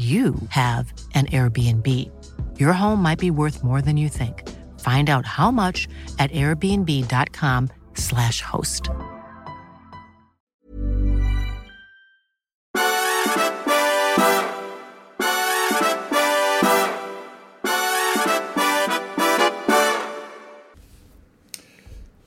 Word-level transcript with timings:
you 0.00 0.34
have 0.48 0.92
an 1.14 1.26
Airbnb. 1.26 1.86
Your 2.58 2.72
home 2.72 3.02
might 3.02 3.18
be 3.18 3.30
worth 3.30 3.62
more 3.62 3.82
than 3.82 3.98
you 3.98 4.08
think. 4.08 4.48
Find 4.80 5.10
out 5.10 5.26
how 5.26 5.50
much 5.50 5.86
at 6.18 6.30
airbnb.com/slash 6.30 8.40
host. 8.40 8.88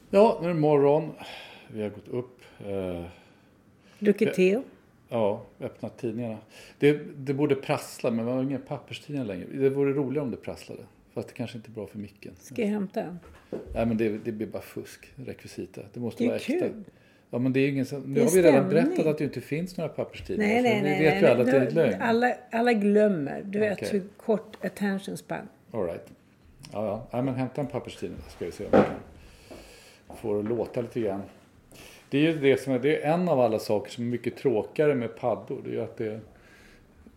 Ja, 0.10 0.38
nu 0.42 0.50
är 0.50 0.54
det 0.54 0.60
morgon. 0.60 1.14
Vi 1.68 1.82
har 1.82 1.90
gått 1.90 2.08
upp. 2.08 2.42
Eh, 2.60 3.06
Druckit 4.00 4.34
te. 4.34 4.62
Ja, 5.14 5.42
öppnat 5.60 5.98
tidningarna. 5.98 6.38
Det, 6.80 7.00
det 7.16 7.34
borde 7.34 7.56
prassla, 7.56 8.12
men 8.12 8.26
vi 8.26 8.32
har 8.32 8.44
inga 8.44 8.60
papperstidningar 8.60 9.26
längre. 9.26 9.46
Det 9.52 9.70
vore 9.70 9.94
roligare 9.94 10.26
om 10.26 10.32
det 10.32 10.38
prasslade. 10.38 10.82
Fast 11.14 11.28
det 11.28 11.34
kanske 11.34 11.58
inte 11.58 11.70
är 11.70 11.74
bra 11.74 11.88
för 11.88 11.98
micken. 11.98 12.34
Ska 12.40 12.62
jag 12.62 12.70
hämta 12.70 13.02
en? 13.02 13.20
Nej, 13.74 13.86
men 13.86 13.98
det, 13.98 14.10
det 14.10 14.32
blir 14.32 14.48
bara 14.48 14.62
fusk, 14.62 15.12
rekvisita. 15.16 15.82
Det 15.94 16.00
måste 16.00 16.24
Det 16.24 16.28
vara 16.28 16.38
äkta. 16.38 16.54
kul. 16.54 16.84
Ja, 17.30 17.40
men 17.40 17.54
det 17.54 17.60
är 17.60 17.70
ingen 17.70 17.86
nu 18.06 18.22
har 18.22 18.32
vi 18.32 18.42
redan 18.42 18.70
berättat 18.70 19.06
att 19.06 19.18
det 19.18 19.24
inte 19.24 19.42
finns 19.42 19.78
några 19.78 19.90
papperstidningar. 19.90 20.54
Nej, 20.54 20.64
nej, 20.64 20.82
nej. 20.82 21.04
vet 21.04 21.14
nej. 21.14 21.22
ju 21.22 21.28
alla 21.28 21.42
att 21.44 21.76
det 21.76 21.82
är. 21.82 22.00
Alla, 22.00 22.36
alla 22.52 22.74
glömmer. 22.74 23.42
Du 23.46 23.60
vet 23.60 23.78
Okej. 23.78 23.90
hur 23.92 24.04
kort 24.18 24.66
attention 24.66 25.18
span. 25.18 25.48
All 25.72 25.86
right. 25.86 26.12
Ja, 26.72 26.86
ja. 26.86 27.08
Nej, 27.12 27.24
men 27.24 27.36
hämta 27.36 27.62
en 27.62 27.68
papperstidning 27.68 28.20
ska 28.30 28.46
vi 28.46 28.52
se 28.52 28.66
om 28.66 28.70
vi 28.72 28.78
kan 30.08 30.18
få 30.18 30.34
det 30.34 30.40
att 30.40 30.46
låta 30.46 30.82
lite 30.82 31.00
grann. 31.00 31.22
Det 32.14 32.20
är 32.20 32.34
ju 32.34 32.40
det 32.40 32.58
som 32.58 32.74
är, 32.74 32.80
det 32.80 33.04
är 33.04 33.14
en 33.14 33.30
av 33.30 33.40
alla 33.40 33.60
saker 33.60 33.92
som 33.92 34.04
är 34.04 34.08
mycket 34.08 34.38
tråkigare 34.38 34.96
med 34.96 35.16
paddor. 35.16 35.62
Det 35.64 35.70
är 35.70 35.74
ju 35.74 35.82
att 35.82 35.98
det, 35.98 36.22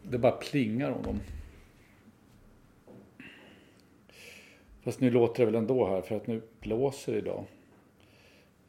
det 0.02 0.18
bara 0.18 0.32
plingar 0.32 0.90
om 0.90 1.02
dem. 1.02 1.20
Fast 4.82 5.00
nu 5.00 5.10
låter 5.10 5.38
det 5.38 5.46
väl 5.46 5.54
ändå 5.54 5.86
här 5.86 6.00
för 6.00 6.16
att 6.16 6.26
nu 6.26 6.42
blåser 6.60 7.12
det 7.12 7.18
idag. 7.18 7.44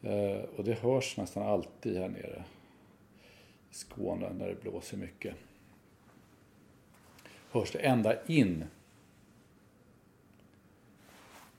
Eh, 0.02 0.44
och 0.58 0.64
det 0.64 0.74
hörs 0.74 1.18
nästan 1.18 1.44
alltid 1.44 1.98
här 1.98 2.10
nere 2.10 2.44
i 3.72 3.74
Skåne 3.74 4.34
när 4.34 4.48
det 4.48 4.62
blåser 4.62 4.98
mycket. 4.98 5.36
Hörs 7.52 7.72
det 7.72 7.80
ända 7.80 8.26
in 8.26 8.64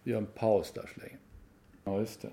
vi 0.03 0.11
gör 0.11 0.19
en 0.19 0.27
paus 0.27 0.73
där 0.73 0.91
så 0.95 1.01
länge. 1.01 1.17
Ja, 1.85 1.99
just 1.99 2.23
det. 2.23 2.31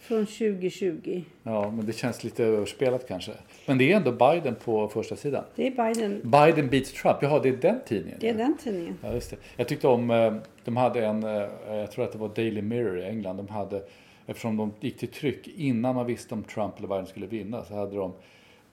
Från 0.00 0.26
2020. 0.26 1.22
Ja, 1.42 1.70
men 1.70 1.86
det 1.86 1.92
känns 1.92 2.24
lite 2.24 2.44
överspelat 2.44 3.08
kanske. 3.08 3.32
Men 3.66 3.78
det 3.78 3.92
är 3.92 3.96
ändå 3.96 4.12
Biden 4.12 4.54
på 4.64 4.88
första 4.88 5.16
sidan. 5.16 5.44
Det 5.56 5.66
är 5.66 5.70
Biden. 5.70 6.20
Biden 6.24 6.68
beats 6.68 6.92
Trump. 6.92 7.16
Jaha, 7.22 7.40
det 7.42 7.48
är 7.48 7.56
den 7.56 7.80
tidningen. 7.86 8.18
Det 8.20 8.28
är 8.28 8.34
den 8.34 8.56
tidningen. 8.58 8.98
Ja, 9.02 9.12
just 9.12 9.30
det. 9.30 9.36
Jag 9.56 9.68
tyckte 9.68 9.88
om, 9.88 10.10
eh, 10.10 10.34
de 10.64 10.76
hade 10.76 11.06
en, 11.06 11.24
eh, 11.24 11.48
jag 11.68 11.90
tror 11.90 12.04
att 12.04 12.12
det 12.12 12.18
var 12.18 12.28
Daily 12.28 12.62
Mirror 12.62 12.98
i 12.98 13.04
England. 13.04 13.36
De 13.36 13.48
hade, 13.48 13.82
eftersom 14.26 14.56
de 14.56 14.72
gick 14.80 14.98
till 14.98 15.08
tryck 15.08 15.48
innan 15.48 15.94
man 15.94 16.06
visste 16.06 16.34
om 16.34 16.42
Trump 16.42 16.78
eller 16.78 16.88
Biden 16.88 17.06
skulle 17.06 17.26
vinna 17.26 17.64
så 17.64 17.74
hade 17.74 17.96
de 17.96 18.12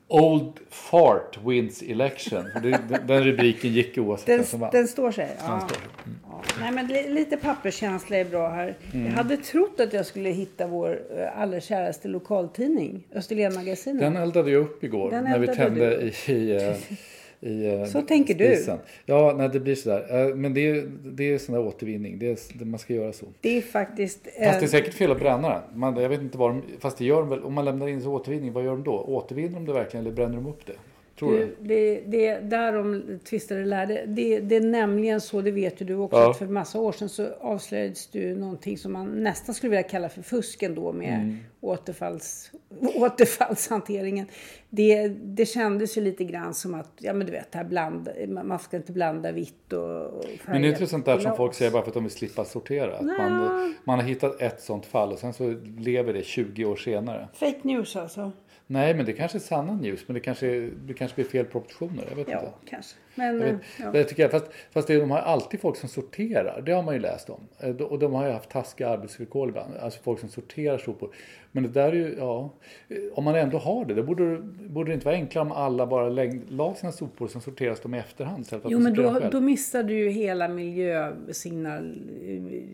Old 0.09 0.53
fart 0.69 1.37
wins 1.45 1.81
election. 1.81 2.45
Den- 2.63 3.07
den 3.07 3.23
rubriken 3.23 3.71
gick 3.73 3.97
oavsett 3.97 4.29
vem 4.29 4.45
som 4.45 4.59
Den, 4.59 4.61
vann. 4.61 4.69
den 4.73 4.87
står 4.87 5.11
sig. 5.11 5.25
Den 5.27 5.35
Ja. 5.51 5.59
står 5.59 5.75
sig. 5.75 5.77
Mm. 6.05 6.17
Ja. 6.29 6.41
Nej, 6.59 6.71
men 6.71 6.87
li- 6.87 7.09
lite 7.09 7.37
papperskänsla 7.37 8.17
är 8.17 8.25
bra 8.25 8.49
här. 8.49 8.75
Jag 8.93 8.99
hade 9.11 9.37
trott 9.37 9.79
att 9.79 9.93
jag 9.93 10.05
skulle 10.05 10.29
hitta 10.29 10.67
vår 10.67 10.99
eh, 11.17 11.41
allra 11.41 11.59
käraste 11.59 12.07
lokaltidning, 12.07 13.03
Österlen-magasinet. 13.15 13.99
Den 14.01 14.17
eldade 14.17 14.51
jag 14.51 14.61
upp 14.61 14.83
igår 14.83 15.11
Den 15.11 15.23
när 15.23 15.39
vi 15.39 15.47
tände 15.47 15.95
i, 16.27 16.31
i, 16.31 16.55
eh, 16.55 16.75
i 17.41 17.65
eh, 17.67 17.85
Så 17.85 18.01
tänker 18.01 18.33
du. 18.33 18.55
spisen. 18.55 18.77
Ja, 19.05 19.33
nej, 19.37 19.49
det 19.49 19.59
blir 19.59 19.75
sådär. 19.75 20.27
Eh, 20.29 20.35
Men 20.35 20.53
det 20.53 20.69
är, 20.69 20.89
det 21.03 21.33
är 21.33 21.37
sån 21.37 21.55
där 21.55 21.61
återvinning. 21.67 22.19
Det 22.19 22.27
är, 22.61 22.65
man 22.65 22.79
ska 22.79 22.93
göra 22.93 23.13
så. 23.13 23.25
Det 23.41 23.57
är 23.57 23.61
faktiskt... 23.61 24.23
Fast 24.23 24.35
det 24.39 24.43
är 24.45 24.61
eh, 24.63 24.67
säkert 24.67 24.93
fel 24.93 25.11
att 25.11 25.19
bränna 25.19 25.49
den. 25.49 25.61
Man, 25.79 25.95
jag 25.97 26.09
vet 26.09 26.21
inte 26.21 26.37
vad 26.37 26.51
de, 26.51 26.61
fast 26.79 26.97
det 26.97 27.05
gör 27.05 27.19
de 27.19 27.29
väl. 27.29 27.43
Om 27.43 27.53
man 27.53 27.65
lämnar 27.65 27.87
in 27.87 28.01
så 28.01 28.13
återvinning, 28.13 28.53
vad 28.53 28.63
gör 28.65 28.71
de 28.71 28.83
då? 28.83 28.91
Återvinner 29.07 29.53
de 29.53 29.65
det 29.65 29.73
verkligen 29.73 30.05
eller 30.05 30.15
bränner 30.15 30.35
de 30.35 30.47
upp 30.47 30.65
det? 30.65 30.73
Tror 31.19 31.31
du? 31.31 31.55
Det, 31.61 32.01
det, 32.07 32.39
där 32.39 32.73
de 32.73 33.03
tvistade 33.29 33.65
lärde. 33.65 34.03
Det, 34.07 34.39
det 34.39 34.55
är 34.55 34.61
nämligen 34.61 35.21
så, 35.21 35.41
det 35.41 35.51
vet 35.51 35.81
ju 35.81 35.85
du 35.85 35.95
också, 35.95 36.17
Ja. 36.17 36.31
att 36.31 36.37
för 36.37 36.45
massa 36.45 36.79
år 36.79 36.91
sedan 36.91 37.09
så 37.09 37.27
avslöjades 37.41 38.07
det 38.07 38.19
ju 38.19 38.35
någonting 38.35 38.77
som 38.77 38.93
man 38.93 39.23
nästan 39.23 39.55
skulle 39.55 39.69
vilja 39.69 39.83
kalla 39.83 40.09
för 40.09 40.21
fusk 40.21 40.63
ändå 40.63 40.93
med 40.93 41.13
Mm. 41.13 41.37
återfalls, 41.61 42.51
återfallshanteringen. 42.95 44.25
Det, 44.69 45.07
det 45.07 45.45
kändes 45.45 45.97
ju 45.97 46.01
lite 46.01 46.23
grann 46.23 46.53
som 46.53 46.73
att, 46.73 46.91
ja 46.97 47.13
men 47.13 47.27
du 47.27 47.33
vet, 47.33 47.55
här 47.55 47.63
bland, 47.63 48.09
man 48.43 48.59
ska 48.59 48.77
inte 48.77 48.91
blanda 48.91 49.31
vitt 49.31 49.73
och, 49.73 50.01
och. 50.05 50.25
Men 50.45 50.61
det 50.61 50.67
är 50.67 50.69
inte 50.71 50.87
sånt 50.87 51.05
där 51.05 51.19
som 51.19 51.35
folk 51.35 51.53
säger 51.53 51.71
bara 51.71 51.81
för 51.81 51.89
att 51.89 51.93
de 51.93 52.03
vill 52.03 52.11
slippa 52.13 52.45
sortera. 52.45 52.97
Att 52.97 53.05
man, 53.05 53.75
man 53.83 53.99
har 53.99 54.05
hittat 54.07 54.41
ett 54.41 54.61
sånt 54.61 54.85
fall 54.85 55.11
och 55.11 55.19
sen 55.19 55.33
så 55.33 55.55
lever 55.77 56.13
det 56.13 56.23
20 56.25 56.65
år 56.65 56.75
senare. 56.75 57.27
Fake 57.33 57.59
news 57.61 57.95
alltså. 57.95 58.31
Nej, 58.67 58.93
men 58.93 59.05
det 59.05 59.13
kanske 59.13 59.37
är 59.37 59.39
sanna 59.39 59.73
news. 59.73 60.03
Men 60.07 60.13
det 60.13 60.19
kanske, 60.19 60.47
det 60.85 60.93
kanske 60.93 61.15
blir 61.15 61.25
fel 61.25 61.45
proportioner. 61.45 62.05
Jag 62.09 62.15
vet 62.15 62.27
Ja, 62.29 62.39
inte. 62.39 62.51
kanske. 62.69 62.95
Men, 63.17 63.25
Jag 63.39 63.47
eh, 63.49 63.53
vet, 63.55 63.61
ja. 63.79 63.91
det 63.91 64.03
tycker 64.03 64.21
jag, 64.23 64.31
fast, 64.31 64.45
fast 64.71 64.87
det, 64.87 64.99
de 64.99 65.11
har 65.11 65.19
alltid 65.19 65.59
folk 65.59 65.75
som 65.77 65.89
sorterar. 65.89 66.61
Det 66.65 66.71
har 66.71 66.83
man 66.83 66.93
ju 66.93 66.99
läst 66.99 67.29
om. 67.29 67.41
Eh, 67.59 67.75
Och 67.75 67.99
de 67.99 68.13
har 68.13 68.25
ju 68.25 68.31
haft 68.31 68.49
taskiga 68.49 68.89
arbetsvillkor 68.89 69.49
ibland. 69.49 69.73
Alltså 69.77 69.99
folk 70.03 70.19
som 70.19 70.29
sorterar 70.29 70.77
sopor. 70.77 71.09
Men 71.51 71.63
det 71.63 71.69
där 71.69 71.87
är 71.91 71.93
ju, 71.93 72.15
ja. 72.17 72.49
eh, 72.87 72.97
Om 73.13 73.23
man 73.23 73.35
ändå 73.35 73.57
har 73.57 73.85
det, 73.85 73.93
då 73.93 74.03
borde, 74.03 74.31
det- 74.37 74.41
borde 74.69 74.89
det 74.91 74.93
inte 74.93 75.05
vara 75.05 75.15
enklare 75.15 75.45
om 75.45 75.51
alla 75.51 75.87
bara 75.87 76.09
lägg, 76.09 76.41
la 76.49 76.73
sina 76.75 76.91
sopor 76.91 77.27
som 77.27 77.41
sorteras 77.41 77.79
de 77.79 77.93
i 77.95 77.97
efterhand. 77.97 78.47
Jo, 78.65 78.79
men 78.79 78.93
då, 78.93 79.13
själv. 79.13 79.31
då 79.31 79.39
missar 79.41 79.83
du 79.83 79.93
ju 79.99 80.09
hela 80.09 80.47
miljösignal 80.47 81.95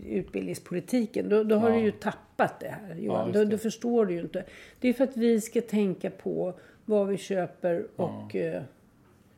utbildningspolitiken. 0.10 1.30
Då, 1.30 1.44
då 1.44 1.56
har 1.56 1.72
du 1.72 1.80
ju 1.80 1.92
tappat 1.92 2.60
det 2.60 2.68
här 2.68 2.96
Johan. 2.96 3.32
då, 3.32 3.40
det. 3.40 3.46
då 3.46 3.58
förstår 3.58 4.06
du 4.06 4.14
ju 4.14 4.20
inte. 4.20 4.44
Det 4.80 4.90
är 4.90 4.94
för 4.94 5.04
att 5.04 5.18
vi 5.18 5.42
ska 5.42 5.62
tänka 5.62 6.10
på 6.10 6.54
vad 6.86 7.08
vi 7.08 7.18
köper 7.18 7.86
och 7.96 8.36
eh, 8.36 8.62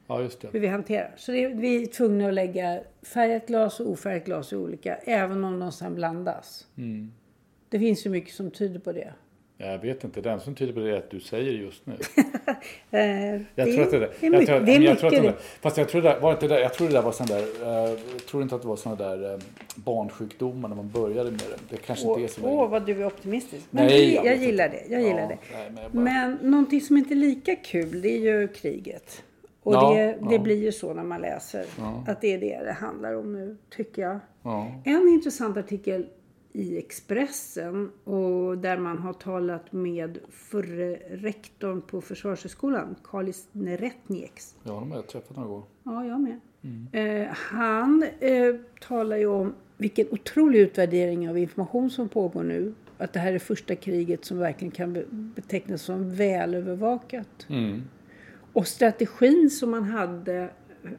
Ja, 0.07 0.21
just 0.21 0.41
det. 0.41 0.47
hur 0.51 0.59
vi 0.59 0.67
hanterar. 0.67 1.11
Så 1.17 1.31
det, 1.31 1.47
vi 1.47 1.81
är 1.83 1.85
tvungna 1.85 2.27
att 2.27 2.33
lägga 2.33 2.79
färgat 3.13 3.47
glas 3.47 3.79
och 3.79 3.89
ofärgat 3.89 4.25
glas 4.25 4.53
i 4.53 4.55
olika, 4.55 4.95
även 4.95 5.43
om 5.43 5.59
de 5.59 5.71
sen 5.71 5.95
blandas. 5.95 6.67
Mm. 6.77 7.11
Det 7.69 7.79
finns 7.79 8.05
ju 8.05 8.09
mycket 8.09 8.33
som 8.33 8.51
tyder 8.51 8.79
på 8.79 8.91
det. 8.91 9.13
Jag 9.57 9.77
vet 9.79 10.03
inte, 10.03 10.19
enda 10.19 10.39
som 10.39 10.55
tyder 10.55 10.73
på 10.73 10.79
det 10.79 10.91
är 10.91 10.97
att 10.97 11.09
du 11.09 11.19
säger 11.19 11.51
just 11.51 11.85
nu. 11.85 11.93
Eh, 12.91 13.01
Jag 13.01 13.41
det, 13.55 13.73
tror 13.73 13.81
att 13.83 13.91
det 13.91 13.97
är 13.97 13.99
det. 14.01 14.11
Jag 14.21 14.31
mycket. 14.31 14.47
tror 14.47 14.59
det 14.59 14.71
är 14.75 14.81
jag 14.81 14.99
tror 14.99 15.11
mycket 15.11 15.25
att 15.29 15.37
det. 15.37 15.43
Fast 15.61 15.77
jag 15.77 15.89
tror 15.89 16.01
det 16.01 16.09
där, 16.09 16.19
var 16.19 16.31
inte 16.31 16.47
det 16.47 16.53
där, 16.55 16.61
jag 16.61 16.73
tror 16.73 16.87
det 16.87 16.93
där 16.93 17.01
var 17.01 17.11
sån 17.11 17.27
där, 17.27 17.39
eh, 17.61 17.89
jag 18.11 18.25
tror 18.29 18.43
inte 18.43 18.55
att 18.55 18.61
det 18.61 18.67
var 18.67 18.75
såna 18.75 18.95
där 18.95 19.33
eh, 19.33 19.39
barnsjukdomar 19.75 20.69
när 20.69 20.75
man 20.75 20.89
började 20.89 21.31
med 21.31 21.39
det. 21.39 21.57
Det 21.75 21.77
kanske 21.77 22.07
inte 22.07 22.21
är 22.23 22.27
så 22.27 22.41
Åh, 22.43 22.47
åh, 22.51 22.57
länge. 22.57 22.69
vad 22.71 22.85
du 22.85 23.01
är 23.01 23.05
optimistisk. 23.05 23.65
Men 23.71 23.85
Nej, 23.85 24.13
jag 24.15 24.25
jag, 24.25 24.37
gillar 24.37 24.69
det. 24.69 24.83
Jag 24.89 25.01
gillar 25.01 25.19
Ja, 25.21 25.27
det. 25.27 25.37
nej, 25.53 25.71
men 25.75 25.91
bara- 25.91 26.03
Men 26.03 26.37
någonting 26.51 26.81
som 26.81 26.97
inte 26.97 27.13
är 27.13 27.15
lika 27.15 27.55
kul 27.55 28.01
det 28.01 28.09
är 28.09 28.19
ju 28.41 28.47
kriget. 28.47 29.23
Och 29.65 29.73
Ja, 29.73 29.94
det, 29.94 30.27
det 30.29 30.35
ja. 30.35 30.39
blir 30.41 30.63
ju 30.63 30.71
så 30.71 30.94
när 30.94 31.03
man 31.03 31.21
läser 31.21 31.65
att 32.07 32.21
det 32.21 32.33
är 32.33 32.39
det 32.39 32.63
det 32.65 32.71
handlar 32.71 33.13
om 33.13 33.33
nu, 33.33 33.57
tycker 33.69 34.01
jag. 34.01 34.19
Ja. 34.44 34.71
En 34.83 35.07
intressant 35.07 35.57
artikel 35.57 36.06
i 36.53 36.77
Expressen 36.77 37.91
och 38.03 38.57
där 38.57 38.77
man 38.77 38.97
har 39.00 39.13
talat 39.13 39.71
med 39.71 40.17
förre 40.29 40.95
rektorn 41.09 41.81
på 41.81 42.01
Försvarshögskolan, 42.01 42.95
Kalis 43.03 43.47
Neretnieks. 43.51 44.56
Ja, 44.63 44.71
de 44.71 44.91
har 44.91 44.97
jag 44.97 45.07
träffat 45.07 45.35
några 45.38 45.50
gånger. 45.50 45.65
Ja, 45.83 46.06
jag 46.06 46.19
med. 46.21 46.39
Eh, 46.91 47.27
han 47.33 48.03
eh, 48.19 48.56
talar 48.81 49.17
ju 49.17 49.27
om 49.27 49.53
vilken 49.77 50.07
otrolig 50.12 50.59
utvärdering 50.59 51.29
av 51.29 51.38
information 51.38 51.89
som 51.89 52.09
pågår 52.09 52.44
nu. 52.44 52.73
Att 52.97 53.13
det 53.13 53.19
här 53.19 53.33
är 53.33 53.39
första 53.39 53.75
kriget 53.75 54.25
som 54.25 54.38
verkligen 54.38 54.71
kan 54.71 54.94
be- 54.94 55.06
betecknas 55.09 55.81
som 55.81 56.15
välövervakat. 56.15 57.47
Och 58.55 58.67
strategin 58.67 59.49
som 59.49 59.71
man 59.71 59.83
hade 59.83 60.49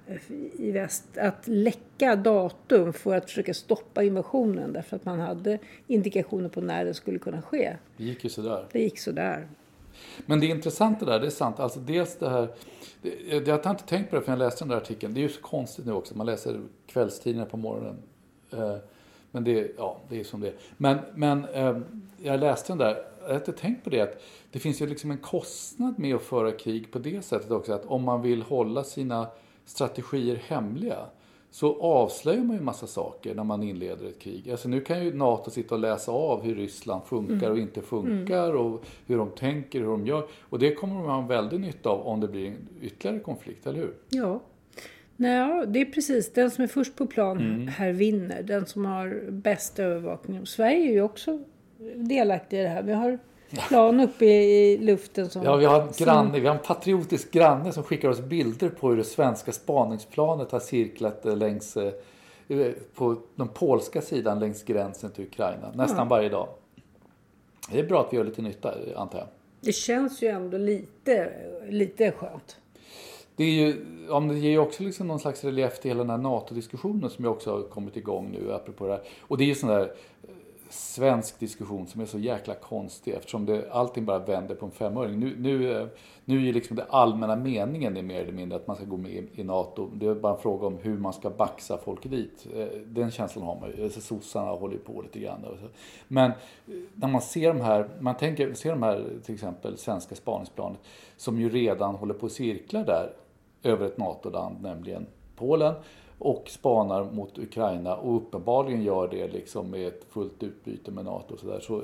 eh, 0.07 0.33
i 0.59 0.71
väst 0.73 1.19
att 1.19 1.47
läcka 1.47 2.17
datum 2.17 2.93
för 2.93 3.17
att 3.17 3.25
försöka 3.25 3.55
stoppa 3.55 4.03
invasionen 4.03 4.73
därför 4.73 4.97
att 4.97 5.05
man 5.05 5.21
hade 5.21 5.59
indikationer 5.87 6.49
på 6.49 6.61
när 6.61 6.85
det 6.85 6.95
skulle 6.95 7.19
kunna 7.19 7.43
ske. 7.43 7.77
Det 7.97 8.05
gick 8.05 8.25
ju 8.25 8.31
sådär. 8.31 8.67
Det 8.73 8.81
gick 8.81 8.99
sådär. 8.99 9.49
Men 10.27 10.41
det 10.41 10.47
intressanta 10.47 11.05
där, 11.05 11.21
det 11.21 11.27
är 11.27 11.31
sant. 11.31 11.61
Alltså 11.61 11.81
dels 11.81 12.17
det 12.17 12.29
här, 12.29 12.49
det, 13.03 13.47
jag 13.47 13.65
har 13.65 13.71
inte 13.71 13.87
tänkt 13.87 14.11
på 14.11 14.17
det 14.17 14.23
för 14.23 14.33
jag 14.33 14.39
läste 14.39 14.65
den 14.65 14.69
där 14.69 14.77
artikeln. 14.77 15.15
Det 15.15 15.21
är 15.21 15.23
ju 15.23 15.29
så 15.29 15.43
konstigt 15.43 15.87
nu 15.87 15.93
också, 15.93 16.17
man 16.17 16.27
läser 16.27 16.61
kvällstidningar 16.87 17.47
på 17.47 17.57
morgonen. 17.57 17.97
Eh, 18.53 18.77
men 19.37 19.45
det, 19.45 19.73
ja, 19.79 19.97
det 20.09 20.21
är 20.21 20.25
som 20.25 20.41
det 20.41 20.49
är. 20.49 20.55
Men, 20.77 20.99
men 21.15 21.45
eh, 21.45 21.79
jag 22.23 22.41
läste 22.41 22.73
den 22.73 22.79
där, 22.79 22.97
jag 23.29 23.37
inte 23.37 23.53
tänkt 23.53 23.85
på 23.85 23.91
det 23.91 24.01
att 24.01 24.23
det 24.51 24.59
finns 24.59 24.83
ju 24.83 24.87
liksom 24.87 25.11
en 25.11 25.19
kostnad 25.19 25.99
med 25.99 26.15
att 26.15 26.23
föra 26.23 26.53
krig 26.53 26.93
på 26.93 26.99
det 26.99 27.25
sättet 27.25 27.51
också. 27.51 27.73
Att 27.73 27.87
om 27.87 28.03
man 28.03 28.23
vill 28.23 28.43
hålla 28.43 28.85
sina 28.85 29.27
strategier 29.65 30.43
hemliga 30.47 30.99
så 31.51 31.81
avslöjar 31.81 32.45
man 32.45 32.57
ju 32.57 32.63
massa 32.63 32.87
saker 32.87 33.35
när 33.35 33.45
man 33.45 33.63
inleder 33.63 34.07
ett 34.07 34.19
krig. 34.19 34.51
Alltså 34.51 34.69
nu 34.69 34.81
kan 34.81 35.05
ju 35.05 35.15
NATO 35.15 35.51
sitta 35.51 35.75
och 35.75 35.81
läsa 35.81 36.13
av 36.13 36.43
hur 36.43 36.55
Ryssland 36.55 37.05
funkar 37.05 37.51
och 37.51 37.59
inte 37.59 37.83
funkar 37.83 38.53
och 38.53 38.85
hur 39.07 39.19
de 39.19 39.31
tänker, 39.31 39.81
hur 39.81 39.87
de 39.87 40.07
gör. 40.07 40.27
Och 40.41 40.59
det 40.59 40.75
kommer 40.75 40.95
man 40.95 41.05
ha 41.05 41.19
en 41.19 41.29
väldig 41.29 41.61
nytta 41.61 41.91
av 41.91 42.07
om 42.07 42.21
det 42.21 42.29
blir 42.29 42.47
en 42.47 42.69
ytterligare 42.83 43.21
konflikt, 43.21 43.67
eller 43.67 43.79
hur? 43.79 43.95
Ja. 44.09 44.41
Nej, 45.17 45.65
det 45.67 45.81
är 45.81 45.85
precis. 45.85 46.33
Den 46.33 46.51
som 46.51 46.65
är 46.65 46.69
först 46.69 46.97
på 46.97 47.07
plan 47.07 47.69
här 47.69 47.93
vinner. 47.93 48.43
Den 48.43 48.67
som 48.67 48.85
har 48.85 49.31
bäst 49.31 49.79
övervakning. 49.79 50.47
Sverige 50.47 50.89
är 50.89 50.93
ju 50.93 51.03
också 51.03 51.41
delaktig 51.95 52.59
i 52.59 52.63
det 52.63 52.69
här. 52.69 52.83
Vi 52.83 52.93
har 52.93 53.19
plan 53.69 54.01
uppe 54.01 54.25
i 54.25 54.79
luften 54.79 55.31
som... 55.31 55.43
Ja, 55.43 55.57
vi 55.57 55.65
har 55.65 55.83
en 55.83 55.93
som- 55.93 56.05
granne, 56.05 56.41
vi 56.41 56.47
har 56.47 56.55
en 56.55 56.63
patriotisk 56.63 57.31
granne 57.33 57.73
som 57.73 57.83
skickar 57.83 58.09
oss 58.09 58.21
bilder 58.21 58.69
på 58.69 58.89
hur 58.91 58.97
det 58.97 59.05
svenska 59.05 59.53
spaningsplanet 59.53 60.51
har 60.51 60.61
cirklat 60.61 61.27
eh, 61.27 61.37
längs, 61.37 61.77
eh, 61.77 61.93
på 62.95 63.17
den 63.35 63.49
polska 63.49 64.03
sidan 64.03 64.39
längs 64.41 64.63
gränsen 64.63 65.11
till 65.11 65.25
Ukraina. 65.25 65.73
Nästan 65.75 66.09
varje 66.09 66.29
dag. 66.29 66.49
Det 67.73 67.79
är 67.81 67.87
bra 67.87 68.01
att 68.01 68.13
vi 68.13 68.17
gör 68.17 68.25
lite 68.25 68.43
nytta, 68.43 68.75
antar 68.97 69.19
jag. 69.19 69.29
Det 69.61 69.73
känns 69.73 70.23
ju 70.23 70.29
ändå 70.29 70.59
lite, 70.59 71.33
lite 71.69 72.11
skönt. 72.11 72.57
Det, 73.37 73.45
är 73.45 73.51
ju, 73.67 73.87
ja, 74.09 74.21
det 74.21 74.39
ger 74.39 74.51
ju 74.51 74.59
också 74.59 74.83
liksom 74.83 75.07
någon 75.09 75.19
slags 75.21 75.45
relief 75.45 75.79
till 75.81 75.91
hela 75.91 76.01
den 76.03 76.11
här 76.11 76.19
NATO-diskussionen 76.19 77.11
som 77.11 77.25
ju 77.25 77.31
också 77.31 77.53
har 77.57 77.63
kommit 77.63 77.97
igång 77.97 78.31
nu 78.33 78.53
apropå 78.53 78.87
det 78.87 78.93
här. 78.93 79.03
Och 79.21 79.39
det 79.39 79.45
är 79.45 79.49
ju 79.49 79.55
sån 79.55 79.69
där 79.69 79.81
eh, 80.23 80.31
svensk 80.71 81.39
diskussion 81.41 81.87
som 81.87 82.01
är 82.01 82.07
så 82.07 82.19
jäkla 82.19 82.55
konstig 82.55 83.15
eftersom 83.15 83.47
det, 83.47 83.71
allting 83.73 84.05
bara 84.05 84.19
vänder 84.19 84.55
på 84.55 84.67
en 84.67 84.73
femöring. 84.73 85.21
Nu, 85.21 85.35
nu, 85.39 85.73
eh, 85.81 85.87
nu 86.25 86.37
är 86.37 86.41
ju 86.41 86.53
liksom 86.53 86.77
det 86.77 86.85
allmänna 86.91 87.37
meningen 87.37 87.97
är 87.97 88.03
mer 88.03 88.21
eller 88.21 88.33
mindre 88.33 88.57
att 88.57 88.67
man 88.67 88.77
ska 88.77 88.85
gå 88.85 88.97
med 88.97 89.11
i- 89.13 89.29
i 89.35 89.45
NATO. 89.45 89.91
Det 89.95 90.07
är 90.07 90.15
bara 90.15 90.33
en 90.35 90.39
fråga 90.43 90.67
om 90.67 90.77
hur 90.83 90.99
man 90.99 91.13
ska 91.13 91.31
baxa 91.31 91.79
folk 91.79 92.03
dit. 92.03 92.47
Eh, 92.57 92.67
den 92.87 93.11
känslan 93.11 93.45
har 93.45 93.61
man 93.61 93.71
ju. 93.77 93.85
Alltså, 93.85 94.01
sossarna 94.01 94.51
håller 94.51 94.75
ju 94.75 94.81
på 94.81 95.03
lite 95.03 95.19
grann. 95.19 95.45
och 95.45 95.59
så. 95.59 95.67
Men 96.09 96.33
när 96.95 97.09
man 97.09 97.21
ser 97.21 97.55
de 97.55 97.61
här, 97.61 97.89
man 98.01 98.17
tänker, 98.17 98.55
ser 98.55 98.71
de 98.71 98.83
här 98.83 99.05
till 99.25 99.35
exempel 99.35 99.79
svenska 99.79 100.15
spaningsplanet 100.15 100.79
som 101.17 101.41
ju 101.41 101.49
redan 101.49 101.95
håller 101.95 102.15
på 102.15 102.27
att 102.27 102.33
cirkla 102.33 102.83
där 102.83 103.13
över 103.63 103.87
ett 103.87 103.99
NATO-land, 103.99 104.63
nämligen 104.63 105.07
Polen 105.37 105.75
och 106.19 106.45
spanar 106.49 107.05
mot 107.13 107.39
Ukraina 107.39 107.97
och 107.97 108.17
uppenbarligen 108.17 108.83
gör 108.83 109.09
det 109.09 109.29
liksom 109.29 109.71
med 109.71 109.87
ett 109.89 110.05
fullt 110.11 110.43
utbyte 110.43 110.91
med 110.91 111.05
NATO 111.05 111.35
och 111.35 111.41
sådär. 111.41 111.61
Så 111.61 111.83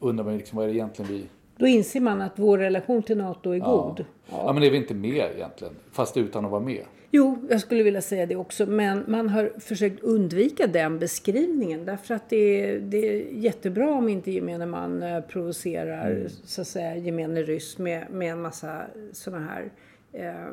undrar 0.00 0.24
man 0.24 0.36
liksom 0.36 0.56
vad 0.56 0.64
är 0.64 0.68
det 0.68 0.74
egentligen 0.76 1.10
vi... 1.12 1.24
Då 1.56 1.66
inser 1.66 2.00
man 2.00 2.20
att 2.22 2.32
vår 2.38 2.58
relation 2.58 3.02
till 3.02 3.16
NATO 3.16 3.50
är 3.50 3.56
Ja. 3.58 3.64
god. 3.96 4.04
ja, 4.30 4.52
men 4.52 4.62
är 4.62 4.70
vi 4.70 4.76
inte 4.76 4.94
med 4.94 5.30
egentligen? 5.36 5.74
Fast 5.92 6.16
utan 6.16 6.44
att 6.44 6.50
vara 6.50 6.60
med. 6.60 6.84
Jo, 7.10 7.38
jag 7.50 7.60
skulle 7.60 7.82
vilja 7.82 8.00
säga 8.02 8.26
det 8.26 8.36
också. 8.36 8.66
Men 8.66 9.04
man 9.08 9.28
har 9.28 9.52
försökt 9.60 10.02
undvika 10.02 10.66
den 10.66 10.98
beskrivningen. 10.98 11.84
Därför 11.84 12.14
att 12.14 12.28
det 12.30 12.36
är, 12.70 12.80
det 12.80 12.96
är 13.08 13.32
jättebra 13.32 13.94
om 13.94 14.08
inte 14.08 14.30
gemene 14.30 14.66
man 14.66 15.02
eh, 15.02 15.20
provocerar 15.20 16.26
så 16.44 16.60
att 16.60 16.66
säga, 16.66 16.96
gemene 16.96 17.42
ryss 17.42 17.78
med, 17.78 18.06
med 18.10 18.32
en 18.32 18.42
massa 18.42 18.82
sådana 19.12 19.46
här 19.46 19.70
eh, 20.12 20.50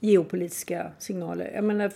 geopolitiska 0.00 0.92
signaler. 0.98 1.50
Jag 1.54 1.64
menar, 1.64 1.92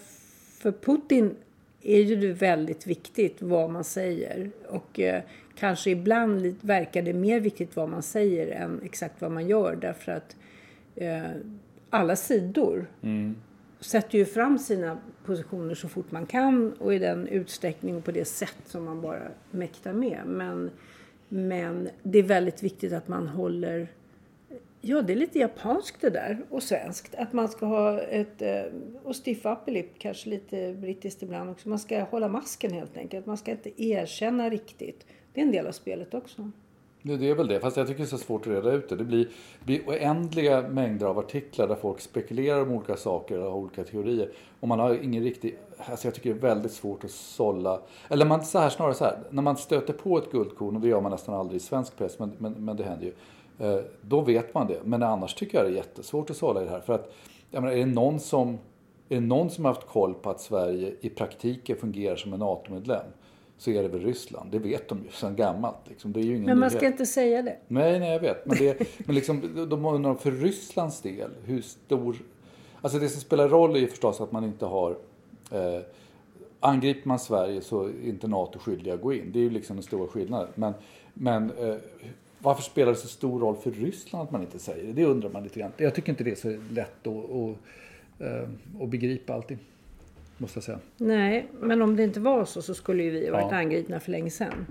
för 0.58 0.73
Putin 0.73 1.35
är 1.82 2.00
ju 2.00 2.17
det 2.17 2.32
väldigt 2.32 2.87
viktigt 2.87 3.43
vad 3.43 3.70
man 3.70 3.85
säger. 3.85 4.50
Och 4.69 5.00
eh, 5.00 5.23
kanske 5.55 5.90
ibland 5.90 6.56
verkar 6.61 7.02
det 7.02 7.12
mer 7.12 7.40
viktigt 7.40 7.76
vad 7.76 7.88
man 7.88 8.02
säger 8.02 8.46
än 8.46 8.81
exakt 8.85 9.20
vad 9.20 9.31
man 9.31 9.49
gör. 9.49 9.79
Därför 9.81 10.12
att 10.12 10.37
eh, 10.94 11.31
alla 11.90 12.17
sidor 12.17 12.87
sätter 13.81 14.19
ju 14.19 14.25
fram 14.25 14.58
sina 14.58 14.99
positioner 15.25 15.75
så 15.75 15.88
fort 15.88 16.11
man 16.11 16.26
kan 16.26 16.73
och 16.73 16.94
i 16.94 16.99
den 16.99 17.29
utsträckning 17.29 17.96
och 17.96 18.05
på 18.05 18.12
det 18.12 18.25
sätt 18.25 18.58
som 18.67 18.85
man 18.85 19.00
bara 19.00 19.29
mäktar 19.50 19.93
med. 19.93 20.20
Men, 20.26 20.70
men 21.29 21.88
det 22.02 22.19
är 22.19 22.23
väldigt 22.23 22.62
viktigt 22.62 22.93
att 22.93 23.08
man 23.08 23.29
håller 23.29 23.88
Ja, 24.80 25.02
det 25.02 25.12
är 25.12 25.16
lite 25.16 25.38
japanskt 25.38 26.00
det 26.00 26.10
där 26.10 26.38
och 26.50 26.62
svenskt. 26.62 27.14
Att 27.14 27.32
man 27.32 27.48
ska 27.48 27.66
ha 27.66 28.00
ett, 28.00 28.42
eh, 28.42 28.62
och 29.04 29.16
stiff 29.16 29.46
upper 29.46 29.72
lip, 29.72 29.98
kanske 29.98 30.30
lite 30.30 30.72
brittiskt 30.72 31.22
ibland 31.22 31.50
också. 31.50 31.68
Man 31.68 31.78
ska 31.78 32.00
hålla 32.02 32.28
masken 32.28 32.73
helt 32.73 32.97
enkelt. 32.97 33.26
Man 33.26 33.37
ska 33.37 33.50
inte 33.50 33.82
erkänna 33.82 34.50
riktigt. 34.50 35.06
Det 35.32 35.40
är 35.40 35.44
en 35.44 35.52
del 35.52 35.66
av 35.66 35.73
spelet 35.73 36.14
också. 36.14 36.50
Det, 37.02 37.16
det 37.16 37.30
är 37.30 37.35
väl 37.35 37.49
det, 37.49 37.61
fast 37.61 37.76
jag 37.76 37.87
tycker 37.87 37.99
det 37.99 38.04
är 38.04 38.08
så 38.08 38.18
svårt 38.18 38.47
att 38.47 38.52
reda 38.52 38.73
ut 38.73 38.88
det. 38.88 38.97
Det 38.97 39.04
blir, 39.04 39.28
blir 39.64 39.80
oändliga 39.87 40.68
mängder 40.68 41.06
av 41.06 41.18
artiklar 41.18 41.68
där 41.68 41.75
folk 41.75 42.00
spekulerar 42.00 42.62
om 42.62 42.70
olika 42.70 42.97
saker 42.97 43.38
och 43.38 43.50
har 43.50 43.58
olika 43.58 43.85
teorier. 43.85 44.30
Och 44.61 44.68
man 44.68 44.78
har 44.78 44.94
ingen 44.94 45.23
riktig... 45.23 45.58
Alltså 45.78 46.06
jag 46.06 46.14
tycker 46.14 46.30
det 46.30 46.37
är 46.37 46.54
väldigt 46.54 46.73
svårt 46.73 47.04
att 47.04 47.11
sålla... 47.11 47.80
Eller 48.08 48.26
man, 48.26 48.44
så 48.44 48.58
här, 48.58 48.70
snarare 48.70 48.94
så 48.94 49.04
här, 49.04 49.18
när 49.30 49.42
man 49.42 49.56
stöter 49.56 49.92
på 49.92 50.18
ett 50.18 50.30
guldkorn, 50.30 50.76
och 50.76 50.82
det 50.82 50.88
gör 50.88 51.00
man 51.00 51.12
nästan 51.12 51.35
aldrig 51.35 51.61
i 51.61 51.64
svensk 51.64 51.97
press, 51.97 52.18
men, 52.18 52.32
men, 52.38 52.52
men 52.52 52.76
det 52.76 52.85
händer 52.85 53.06
ju. 53.06 53.12
Eh, 53.59 53.79
då 54.03 54.21
vet 54.21 54.55
man 54.55 54.67
det. 54.67 54.81
Men 54.85 55.03
annars 55.03 55.35
tycker 55.35 55.59
jag 55.59 55.67
det 55.67 55.71
är 55.71 55.77
jättesvårt 55.77 56.31
att 56.31 56.37
sålla 56.37 56.62
i 56.62 56.65
det 56.65 56.71
här. 56.71 56.81
För 56.81 56.93
att, 56.93 57.12
jag 57.50 57.62
menar, 57.62 57.77
är 57.77 57.87
det 57.87 57.93
någon 57.93 58.21
som... 58.21 58.59
Är 59.09 59.15
det 59.15 59.21
någon 59.21 59.50
som 59.50 59.65
har 59.65 59.75
haft 59.75 59.87
koll 59.87 60.15
på 60.15 60.31
att 60.31 60.41
Sverige 60.41 60.95
i 61.00 61.11
praktiken 61.11 61.77
fungerar 61.77 62.17
som 62.17 62.33
en 62.33 62.38
NATO-medlem 62.38 63.07
så 63.59 63.71
är 63.71 63.83
det 63.83 63.88
väl 63.88 64.00
Ryssland. 64.00 64.50
Det 64.50 64.59
vet 64.59 64.88
de 64.88 65.05
ju 65.05 65.11
sedan 65.11 65.37
gammalt. 65.37 65.77
Liksom. 65.88 66.12
Det 66.12 66.21
är 66.21 66.25
ju 66.25 66.31
ingen 66.31 66.45
Men 66.45 66.59
man 66.59 66.69
nyhet. 66.69 66.81
ska 66.81 66.87
inte 66.87 67.07
säga 67.07 67.43
det. 67.43 67.57
Nej, 67.69 67.99
nej, 68.00 68.12
jag 68.12 68.21
vet. 68.21 68.47
Men, 68.47 68.57
det, 68.59 68.88
men 68.99 69.15
liksom, 69.15 69.67
de 69.71 69.85
undrar 69.85 70.15
för 70.15 70.31
Rysslands 70.31 71.00
del, 71.00 71.31
hur 71.45 71.62
stor... 71.62 72.17
Alltså 72.81 72.99
det 72.99 73.09
som 73.09 73.21
spelar 73.21 73.49
roll 73.49 73.77
är 73.77 73.81
ju 73.81 73.87
förstås 73.87 74.21
att 74.21 74.33
man 74.33 74.45
inte 74.45 74.67
har... 74.67 74.91
Eh, 75.53 75.81
angriper 76.61 77.09
man 77.09 77.19
Sverige 77.19 77.61
så 77.61 77.83
är 77.85 77.93
inte 78.05 78.29
NATO 78.29 78.59
skyldiga 78.59 78.95
att 78.95 79.03
gå 79.03 79.12
in. 79.12 79.33
Det 79.33 79.38
är 79.38 79.43
ju 79.43 79.50
liksom 79.50 79.77
den 79.77 79.83
stora 79.83 80.09
skillnaden. 80.09 80.49
Men, 80.55 80.75
men 81.15 81.50
eh, 81.50 81.75
varför 82.38 82.62
spelar 82.62 82.92
det 82.92 82.99
så 82.99 83.09
stor 83.09 83.40
roll 83.40 83.57
för 83.57 83.71
Ryssland 83.71 84.25
att 84.25 84.30
man 84.30 84.40
inte 84.42 84.59
säger 84.59 84.87
det? 84.87 84.92
Det 84.92 85.04
undrar 85.04 85.30
man 85.30 85.42
lite 85.42 85.61
grann. 85.61 85.73
Jag 85.76 85.95
tycker 85.95 86.12
inte 86.12 86.25
det 86.25 86.30
är 86.30 86.35
så 86.35 86.57
lätt 86.73 87.07
att, 87.07 87.30
att, 87.30 87.57
eh, 88.26 88.49
att 88.83 88.88
begripa 88.88 89.35
alltid. 89.35 89.59
Måste 90.38 90.57
jag 90.57 90.64
säga. 90.64 90.78
Nej, 90.97 91.47
men 91.61 91.83
om 91.83 91.97
det 91.97 92.04
inte 92.04 92.21
var 92.21 92.45
så 92.45 92.62
så 92.62 92.75
skulle 92.75 93.02
ju 93.02 93.11
vi 93.11 93.30
varit 93.30 93.47
Ja. 93.50 93.57
angripna 93.57 94.00
för 94.00 94.11
länge 94.11 94.30
sedan. 94.30 94.66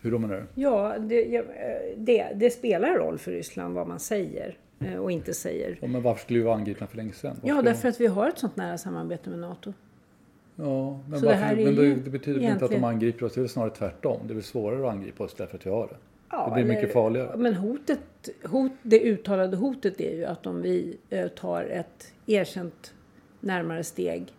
Hur 0.00 0.10
då 0.10 0.18
menar 0.18 0.34
du? 0.54 0.62
Ja, 0.62 0.98
det, 0.98 1.22
ja, 1.24 1.42
det, 1.96 2.32
det 2.34 2.50
spelar 2.50 2.94
roll 2.98 3.18
för 3.18 3.30
Ryssland 3.32 3.74
vad 3.74 3.86
man 3.88 3.98
säger 4.00 4.56
eh, 4.80 4.96
och 4.96 5.10
inte 5.12 5.34
säger. 5.34 5.78
Ja, 5.80 5.86
men 5.88 6.02
varför 6.02 6.20
skulle 6.24 6.38
vi 6.38 6.44
vara 6.44 6.56
angripna 6.56 6.86
för 6.86 6.96
länge 6.96 7.12
sedan? 7.12 7.36
Ja, 7.42 7.54
Varför- 7.54 7.68
därför 7.70 7.88
att 7.88 8.00
vi 8.00 8.06
har 8.06 8.28
ett 8.28 8.38
sånt 8.38 8.56
nära 8.56 8.78
samarbete 8.78 9.30
med 9.30 9.38
NATO. 9.38 9.72
Ja, 10.56 11.00
men, 11.08 11.20
det 11.20 11.26
varför, 11.26 11.42
är 11.42 11.64
men 11.64 11.76
det 12.04 12.10
betyder 12.10 12.40
väl 12.40 12.48
inte 12.50 12.52
att 12.54 12.58
de 12.60 12.64
egentligen- 12.64 12.84
angriper 12.84 13.26
oss, 13.26 13.32
det 13.34 13.38
är 13.38 13.42
väl 13.42 13.48
snarare 13.48 13.70
tvärtom. 13.70 14.20
Det 14.28 14.34
väl 14.34 14.42
svårare 14.42 14.86
att 14.88 14.92
angripa 14.94 15.24
oss 15.24 15.34
därför 15.34 15.56
att 15.58 15.66
vi 15.66 15.70
har 15.70 15.86
det. 15.86 15.96
Ja, 16.32 16.44
det 16.46 16.52
blir 16.54 16.64
eller- 16.64 16.74
mycket 16.74 16.92
farligare. 16.92 17.36
Men 17.36 17.54
hotet, 17.54 18.00
hot, 18.44 18.72
det 18.82 19.00
uttalade 19.00 19.56
hotet 19.56 20.00
är 20.00 20.14
ju 20.16 20.24
att 20.24 20.46
om 20.46 20.62
vi 20.62 20.96
eh, 21.10 21.28
tar 21.28 21.64
ett 21.64 22.12
erkänt 22.26 22.94
närmare 23.40 23.84
steg 23.84 24.32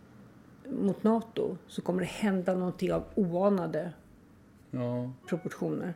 mot 0.69 1.03
NATO 1.03 1.57
så 1.67 1.81
kommer 1.81 1.99
det 1.99 2.05
hända 2.07 2.53
någonting 2.55 2.93
av 2.93 3.03
oanade 3.15 3.91
Ja. 4.71 5.11
proportioner. 5.29 5.93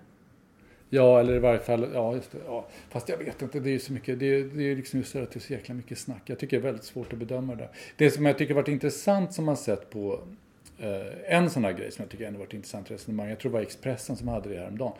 Ja, 0.89 1.19
eller 1.19 1.33
i 1.35 1.39
varje 1.39 1.59
fall, 1.59 1.87
ja 1.93 2.15
just 2.15 2.31
det. 2.31 2.37
Ja. 2.45 2.67
Fast 2.89 3.09
jag 3.09 3.17
vet 3.17 3.41
inte, 3.41 3.59
det 3.59 3.69
är 3.69 3.71
ju 3.71 3.79
så 3.79 3.93
mycket, 3.93 4.19
det 4.19 4.25
är, 4.25 4.43
det 4.43 4.63
är 4.63 4.75
liksom 4.75 4.99
just 4.99 5.13
det 5.13 5.23
att 5.23 5.31
det 5.31 5.37
är 5.37 5.41
så 5.41 5.53
jäkla 5.53 5.75
mycket 5.75 5.97
snack. 5.97 6.21
Jag 6.25 6.39
tycker 6.39 6.57
det 6.57 6.61
är 6.61 6.65
väldigt 6.65 6.83
svårt 6.83 7.13
att 7.13 7.19
bedöma 7.19 7.55
det 7.55 7.61
där. 7.63 7.69
Det 7.97 8.11
som 8.11 8.25
jag 8.25 8.37
tycker 8.37 8.53
varit 8.53 8.67
intressant 8.67 9.33
som 9.33 9.45
man 9.45 9.57
sett 9.57 9.89
på 9.89 10.19
eh, 10.79 11.33
en 11.37 11.49
sån 11.49 11.63
här 11.63 11.71
grej 11.71 11.91
som 11.91 12.03
jag 12.03 12.09
tycker 12.11 12.25
ändå 12.27 12.39
varit 12.39 12.53
intressant 12.53 12.91
resonemang, 12.91 13.29
jag 13.29 13.39
tror 13.39 13.51
det 13.51 13.53
var 13.53 13.61
Expressen 13.61 14.15
som 14.15 14.27
hade 14.27 14.49
det 14.49 14.57
häromdagen. 14.59 14.93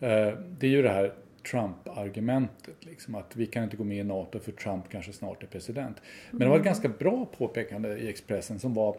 Eh, 0.00 0.34
det 0.58 0.66
är 0.66 0.70
ju 0.70 0.82
det 0.82 0.88
här 0.88 1.12
Trump-argumentet, 1.50 2.74
liksom, 2.80 3.14
att 3.14 3.36
vi 3.36 3.46
kan 3.46 3.64
inte 3.64 3.76
gå 3.76 3.84
med 3.84 3.98
i 3.98 4.04
NATO 4.04 4.38
för 4.38 4.52
Trump 4.52 4.84
kanske 4.90 5.12
snart 5.12 5.42
är 5.42 5.46
president. 5.46 5.96
Men 6.30 6.40
det 6.40 6.48
var 6.48 6.56
ett 6.56 6.64
ganska 6.64 6.88
bra 6.88 7.26
påpekande 7.38 7.88
i 7.88 8.08
Expressen 8.08 8.58
som 8.58 8.74
var 8.74 8.96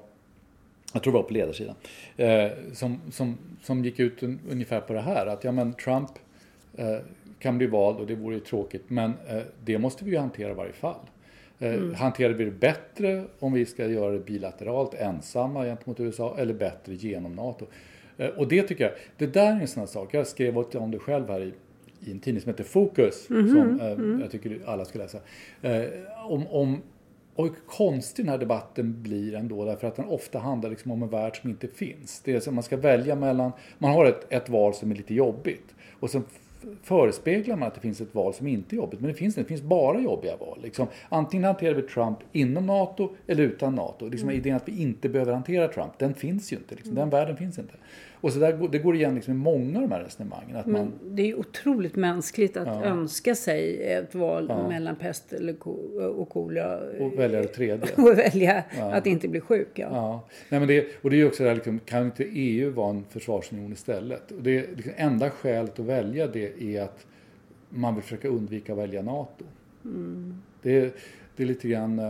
jag 0.93 1.03
tror 1.03 1.13
det 1.13 1.19
var 1.19 1.23
på 1.23 1.33
ledarsidan, 1.33 1.75
eh, 2.17 2.51
som, 2.73 3.01
som, 3.11 3.37
som 3.61 3.85
gick 3.85 3.99
ut 3.99 4.23
un, 4.23 4.39
ungefär 4.49 4.81
på 4.81 4.93
det 4.93 5.01
här 5.01 5.25
att 5.25 5.43
ja 5.43 5.51
men 5.51 5.73
Trump 5.73 6.09
eh, 6.77 6.97
kan 7.39 7.57
bli 7.57 7.67
vald 7.67 7.97
och 7.97 8.07
det 8.07 8.15
vore 8.15 8.35
ju 8.35 8.41
tråkigt 8.41 8.89
men 8.89 9.13
det 9.63 9.77
måste 9.77 10.05
vi 10.05 10.11
ju 10.11 10.17
hantera 10.17 10.51
i 10.51 10.53
varje 10.53 10.73
fall. 10.73 10.99
Eh, 11.61 11.93
Hanterar 11.93 12.33
vi 12.33 12.45
det 12.45 12.51
bättre 12.51 13.23
om 13.39 13.53
vi 13.53 13.65
ska 13.65 13.87
göra 13.87 14.11
det 14.11 14.19
bilateralt 14.19 14.93
ensamma 14.93 15.65
gentemot 15.65 15.99
USA 15.99 16.35
eller 16.37 16.53
bättre 16.53 16.93
genom 16.93 17.35
NATO? 17.35 17.65
Eh, 18.21 18.29
och 18.29 18.47
det 18.47 18.63
tycker 18.63 18.83
jag, 18.83 18.93
det 19.17 19.27
där 19.33 19.55
är 19.55 19.61
en 19.61 19.67
sån 19.67 19.79
här 19.79 19.87
sak, 19.87 20.13
jag 20.13 20.27
skrev 20.27 20.57
om 20.57 20.91
det 20.91 20.99
själv 20.99 21.29
här 21.29 21.41
i 21.41 21.53
i 22.05 22.11
en 22.11 22.19
tidning 22.19 22.41
som 22.41 22.49
heter 22.49 22.63
Fokus, 22.63 23.25
som 23.25 23.79
eh, 23.81 24.21
jag 24.21 24.31
tycker 24.31 24.59
alla 24.65 24.85
ska 24.85 24.99
läsa. 24.99 25.17
Eh, 25.61 25.83
om, 26.25 26.47
om 26.47 26.81
och 27.35 27.45
hur 27.45 27.53
konstig 27.67 28.25
den 28.25 28.31
här 28.31 28.37
debatten 28.37 29.03
blir 29.03 29.35
ändå 29.35 29.65
därför 29.65 29.87
att 29.87 29.95
den 29.95 30.05
ofta 30.05 30.39
handlar 30.39 30.69
liksom 30.69 30.91
om 30.91 31.03
en 31.03 31.09
värld 31.09 31.41
som 31.41 31.49
inte 31.49 31.67
finns. 31.67 32.21
Det 32.25 32.33
är 32.33 32.39
som 32.39 32.55
man 32.55 32.63
ska 32.63 32.77
välja 32.77 33.15
mellan, 33.15 33.51
man 33.77 33.91
har 33.91 34.05
ett, 34.05 34.25
ett 34.29 34.49
val 34.49 34.73
som 34.73 34.91
är 34.91 34.95
lite 34.95 35.13
jobbigt 35.13 35.75
och 35.99 36.09
sen 36.09 36.23
förespeglar 36.83 37.55
man 37.55 37.67
att 37.67 37.75
det 37.75 37.81
finns 37.81 38.01
ett 38.01 38.15
val 38.15 38.33
som 38.33 38.47
inte 38.47 38.75
är 38.75 38.77
jobbigt. 38.77 38.99
Men 38.99 39.07
det 39.07 39.13
finns 39.13 39.37
inte, 39.37 39.41
det 39.41 39.57
finns 39.57 39.69
bara 39.69 39.99
jobbiga 39.99 40.37
val. 40.37 40.59
Liksom, 40.63 40.87
antingen 41.09 41.43
hanterar 41.43 41.73
vi 41.73 41.81
Trump 41.81 42.17
inom 42.31 42.65
NATO 42.65 43.15
eller 43.27 43.43
utan 43.43 43.75
NATO. 43.75 44.09
Liksom, 44.09 44.31
Idén 44.31 44.55
att 44.55 44.67
vi 44.67 44.81
inte 44.81 45.09
behöver 45.09 45.33
hantera 45.33 45.67
Trump, 45.67 45.97
den 45.97 46.13
finns 46.13 46.53
ju 46.53 46.57
inte. 46.57 46.75
Liksom, 46.75 46.95
den 46.95 47.09
världen 47.09 47.37
finns 47.37 47.59
inte. 47.59 47.73
Och 48.21 48.33
så 48.33 48.39
där, 48.39 48.67
det 48.71 48.79
går 48.79 48.95
igen 48.95 49.15
liksom 49.15 49.33
i 49.33 49.37
många 49.37 49.77
av 49.79 49.81
de 49.89 49.91
här 49.95 50.03
resonemangen. 50.03 50.55
Att 50.55 50.65
man, 50.65 50.91
det 51.03 51.21
är 51.21 51.25
ju 51.25 51.35
otroligt 51.35 51.95
mänskligt 51.95 52.57
att 52.57 52.83
önska 52.85 53.35
sig 53.35 53.83
ett 53.93 54.15
val 54.15 54.47
mellan 54.69 54.95
pest 54.95 55.33
eller 55.33 55.53
ko- 55.53 56.01
och 56.17 56.29
kolera. 56.29 56.79
och 56.99 57.19
välja 57.19 57.41
det 57.41 57.47
tredje. 57.47 57.89
Och 57.97 58.17
välja 58.17 58.63
att 58.79 59.05
inte 59.07 59.27
bli 59.27 59.39
sjuk. 59.41 59.67
Ja. 59.73 59.87
Ja, 59.91 60.23
Nej, 60.49 60.59
men 60.59 60.67
det, 60.67 60.85
och 61.01 61.09
det 61.09 61.15
är 61.15 61.17
ju 61.17 61.27
också 61.27 61.43
det 61.43 61.49
här, 61.49 61.55
liksom, 61.55 61.79
kan 61.79 62.05
inte 62.05 62.23
EU 62.23 62.71
vara 62.71 62.89
en 62.89 63.03
försvarsunion 63.09 63.71
istället? 63.73 64.31
Och 64.31 64.43
det 64.43 64.67
liksom, 64.75 64.93
enda 64.95 65.29
skälet 65.29 65.79
att 65.79 65.85
välja 65.85 66.27
det 66.27 66.61
är 66.63 66.81
att 66.81 67.05
man 67.69 67.95
vill 67.95 68.03
försöka 68.03 68.27
undvika 68.27 68.71
att 68.73 68.79
välja 68.79 69.01
NATO. 69.01 69.45
Det, 70.61 70.95
det 71.35 71.43
är 71.43 71.47
lite 71.47 71.67
grann 71.67 71.99
eh, 71.99 72.09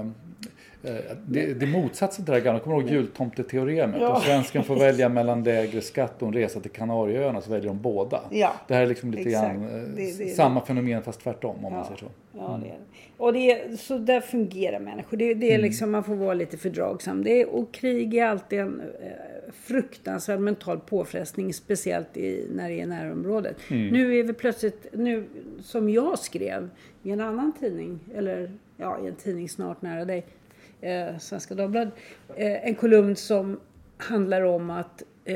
eh, 0.83 1.01
det, 1.27 1.53
det 1.53 1.65
är 1.65 1.67
motsatsen 1.81 2.25
till 2.25 2.31
det 2.33 2.37
här 2.39 2.45
gamla, 2.45 2.59
kommer 2.59 2.75
du 2.77 2.81
ihåg 2.83 2.91
jultomteteoremet? 2.91 4.01
Om 4.01 4.21
svensken 4.21 4.63
får 4.63 4.75
välja 4.79 5.09
mellan 5.09 5.43
lägre 5.43 5.81
skatt 5.81 6.21
och 6.21 6.27
en 6.27 6.33
resa 6.33 6.59
till 6.59 6.71
Kanarieöarna 6.71 7.41
så 7.41 7.51
väljer 7.51 7.67
de 7.67 7.81
båda. 7.81 8.21
Ja, 8.31 8.53
Det 8.67 8.73
här 8.73 8.81
är 8.81 8.87
liksom 8.87 9.11
lite 9.11 9.29
exakt. 9.29 9.53
grann 9.53 9.63
eh, 9.63 9.87
Det- 9.95 10.17
det- 10.17 10.29
samma 10.35 10.65
fenomen 10.65 11.03
fast 11.03 11.19
tvärtom 11.21 11.65
om 11.65 11.73
man 11.73 11.85
säger 11.85 11.97
så. 11.99 12.05
Ja, 12.37 12.59
det 12.63 12.67
är 12.67 12.71
det. 12.71 12.77
Och 13.17 13.33
det 13.33 13.51
är, 13.51 13.75
så 13.77 13.97
där 13.97 14.21
fungerar 14.21 14.79
människor. 14.79 15.17
Det, 15.17 15.33
det 15.33 15.45
är 15.45 15.55
Mm. 15.55 15.61
liksom, 15.61 15.91
man 15.91 16.03
får 16.03 16.15
vara 16.15 16.33
lite 16.33 16.57
fördragsam. 16.57 17.23
Det 17.23 17.41
är, 17.41 17.49
och 17.49 17.73
krig 17.73 18.13
är 18.13 18.25
alltid 18.25 18.59
en 18.59 18.81
fruktansvärd 19.53 20.39
mental 20.39 20.79
påfrestning, 20.79 21.53
speciellt 21.53 22.17
i, 22.17 22.47
när 22.55 22.69
det 22.69 22.81
är 22.81 22.85
närområdet. 22.87 23.55
Mm. 23.69 23.87
Nu 23.87 24.19
är 24.19 24.23
vi 24.23 24.33
plötsligt, 24.33 24.85
nu, 24.93 25.23
som 25.63 25.89
jag 25.89 26.19
skrev 26.19 26.69
i 27.03 27.11
en 27.11 27.21
annan 27.21 27.51
tidning, 27.59 27.99
eller 28.15 28.51
ja, 28.81 28.99
i 29.03 29.07
en 29.07 29.15
tidning 29.15 29.49
snart 29.49 29.81
nära 29.81 30.05
dig, 30.05 30.25
eh, 30.81 31.17
Svenska 31.17 31.55
Dagbladet, 31.55 31.93
eh, 32.35 32.67
en 32.67 32.75
kolumn 32.75 33.15
som 33.15 33.59
handlar 33.97 34.41
om 34.41 34.69
att 34.69 35.03
eh, 35.25 35.35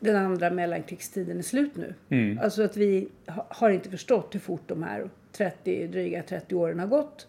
den 0.00 0.16
andra 0.16 0.50
mellankrigstiden 0.50 1.38
är 1.38 1.42
slut 1.42 1.76
nu. 1.76 1.94
Alltså 2.42 2.62
att 2.62 2.76
vi 2.76 3.08
ha- 3.26 3.46
har 3.50 3.70
inte 3.70 3.90
förstått 3.90 4.34
hur 4.34 4.40
fort 4.40 4.62
de 4.66 4.82
här 4.82 5.10
30, 5.36 5.86
dryga 5.86 6.22
30 6.22 6.54
åren 6.54 6.78
har 6.78 6.86
gått. 6.86 7.26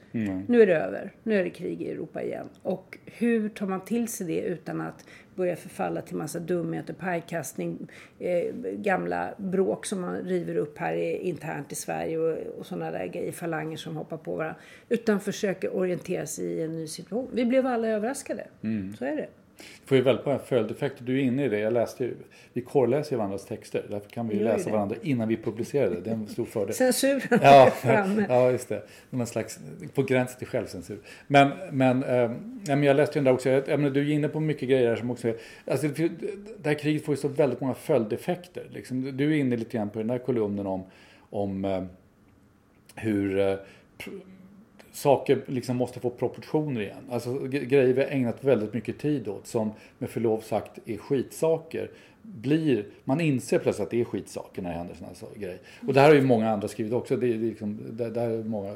Nu 0.47 0.61
är 0.61 0.67
det 0.67 0.75
över. 0.75 1.11
Nu 1.23 1.39
är 1.39 1.43
det 1.43 1.49
krig 1.49 1.81
i 1.81 1.91
Europa 1.91 2.23
igen. 2.23 2.49
Och 2.63 2.97
hur 3.05 3.49
tar 3.49 3.67
man 3.67 3.85
till 3.85 4.07
sig 4.07 4.27
det 4.27 4.41
utan 4.41 4.81
att 4.81 5.05
börja 5.35 5.55
förfalla 5.55 6.01
till 6.01 6.15
massa 6.15 6.39
dumheter, 6.39 6.93
pajkastning, 6.93 7.87
eh, 8.19 8.53
gamla 8.73 9.33
bråk 9.37 9.85
som 9.85 10.01
man 10.01 10.15
river 10.15 10.55
upp 10.55 10.77
här 10.77 10.93
i, 10.93 11.17
internt 11.17 11.71
i 11.71 11.75
Sverige 11.75 12.17
och, 12.17 12.37
och 12.59 12.65
sådana 12.65 12.91
där 12.91 13.05
grejer, 13.07 13.31
falanger 13.31 13.77
som 13.77 13.95
hoppar 13.95 14.17
på 14.17 14.35
varandra. 14.35 14.59
Utan 14.89 15.19
försöker 15.19 15.75
orientera 15.75 16.25
sig 16.25 16.45
i 16.45 16.61
en 16.61 16.71
ny 16.71 16.87
situation. 16.87 17.29
Vi 17.33 17.45
blev 17.45 17.67
alla 17.67 17.87
överraskade. 17.87 18.47
Så 18.97 19.05
är 19.05 19.15
det. 19.15 19.27
Det 19.57 19.87
får 19.89 19.97
ju 19.97 20.03
väldigt 20.03 20.25
många 20.25 20.39
följdeffekter. 20.39 21.03
Du 21.03 21.19
är 21.19 21.23
inne 21.23 21.45
i 21.45 21.49
det. 21.49 21.59
Jag 21.59 21.73
läste 21.73 22.03
ju, 22.03 22.13
vi 22.53 22.61
korrläser 22.61 23.11
ju 23.11 23.17
varandras 23.17 23.45
texter. 23.45 23.85
Därför 23.89 24.09
kan 24.09 24.27
vi 24.27 24.37
ju 24.37 24.43
läsa 24.43 24.65
det. 24.65 24.71
varandra 24.71 24.95
innan 25.01 25.27
vi 25.27 25.37
publicerar 25.37 25.89
det. 25.89 26.01
Det 26.01 26.09
är 26.09 26.13
en 26.13 26.27
stor 26.27 26.45
fördel. 26.45 26.73
Censuren 26.75 27.21
Ja, 27.41 27.71
framme. 27.75 28.25
ja, 28.29 28.51
just 28.51 28.69
det. 28.69 28.83
Någon 29.09 29.27
slags, 29.27 29.59
på 29.93 30.03
gränsen 30.03 30.37
till 30.37 30.47
självcensur. 30.47 30.99
Men, 31.27 31.51
men, 31.71 32.03
eh, 32.03 32.31
men 32.67 32.83
jag 32.83 32.95
läste 32.95 33.19
ju 33.19 33.23
den 33.23 33.23
där 33.23 33.33
också. 33.33 33.49
Jag, 33.49 33.67
menar, 33.67 33.89
du 33.89 34.01
är 34.01 34.13
inne 34.13 34.27
på 34.27 34.39
mycket 34.39 34.69
grejer 34.69 34.89
här 34.89 34.95
som 34.95 35.11
också 35.11 35.27
är... 35.27 35.35
Alltså, 35.67 35.87
det, 35.87 36.11
det 36.63 36.69
här 36.69 36.73
kriget 36.79 37.05
får 37.05 37.13
ju 37.13 37.21
så 37.21 37.27
väldigt 37.27 37.61
många 37.61 37.73
följdeffekter. 37.73 38.67
Liksom. 38.69 39.17
Du 39.17 39.31
är 39.31 39.37
inne 39.37 39.57
lite 39.57 39.77
grann 39.77 39.89
på 39.89 39.99
den 39.99 40.09
här 40.09 40.17
kolumnen 40.17 40.67
om, 40.67 40.83
om 41.29 41.65
eh, 41.65 41.83
hur 42.95 43.39
eh, 43.39 43.55
saker 44.97 45.41
liksom 45.45 45.77
måste 45.77 45.99
få 45.99 46.09
proportioner 46.09 46.81
igen. 46.81 47.03
Alltså 47.09 47.39
grejer 47.47 47.93
vi 47.93 48.01
har 48.01 48.09
ägnat 48.09 48.43
väldigt 48.43 48.73
mycket 48.73 48.99
tid 48.99 49.27
åt 49.27 49.47
som 49.47 49.71
med 49.97 50.09
förlov 50.09 50.39
sagt 50.39 50.79
är 50.85 50.97
skitsaker. 50.97 51.91
Blir, 52.21 52.85
man 53.03 53.21
inser 53.21 53.59
plötsligt 53.59 53.85
att 53.85 53.91
det 53.91 54.01
är 54.01 54.05
skitsaker 54.05 54.61
när 54.61 54.69
det 54.69 54.75
händer 54.75 54.95
sådana 54.95 55.15
här 55.21 55.41
grejer. 55.41 55.59
Och 55.87 55.93
det 55.93 55.99
här 55.99 56.07
har 56.07 56.15
ju 56.15 56.21
många 56.21 56.49
andra 56.49 56.67
skrivit 56.67 56.93
också. 56.93 57.17
Det, 57.17 57.27
är 57.27 57.37
liksom, 57.37 57.79
det, 57.91 58.09
det 58.09 58.19
här 58.19 58.29
är 58.29 58.43
många 58.43 58.73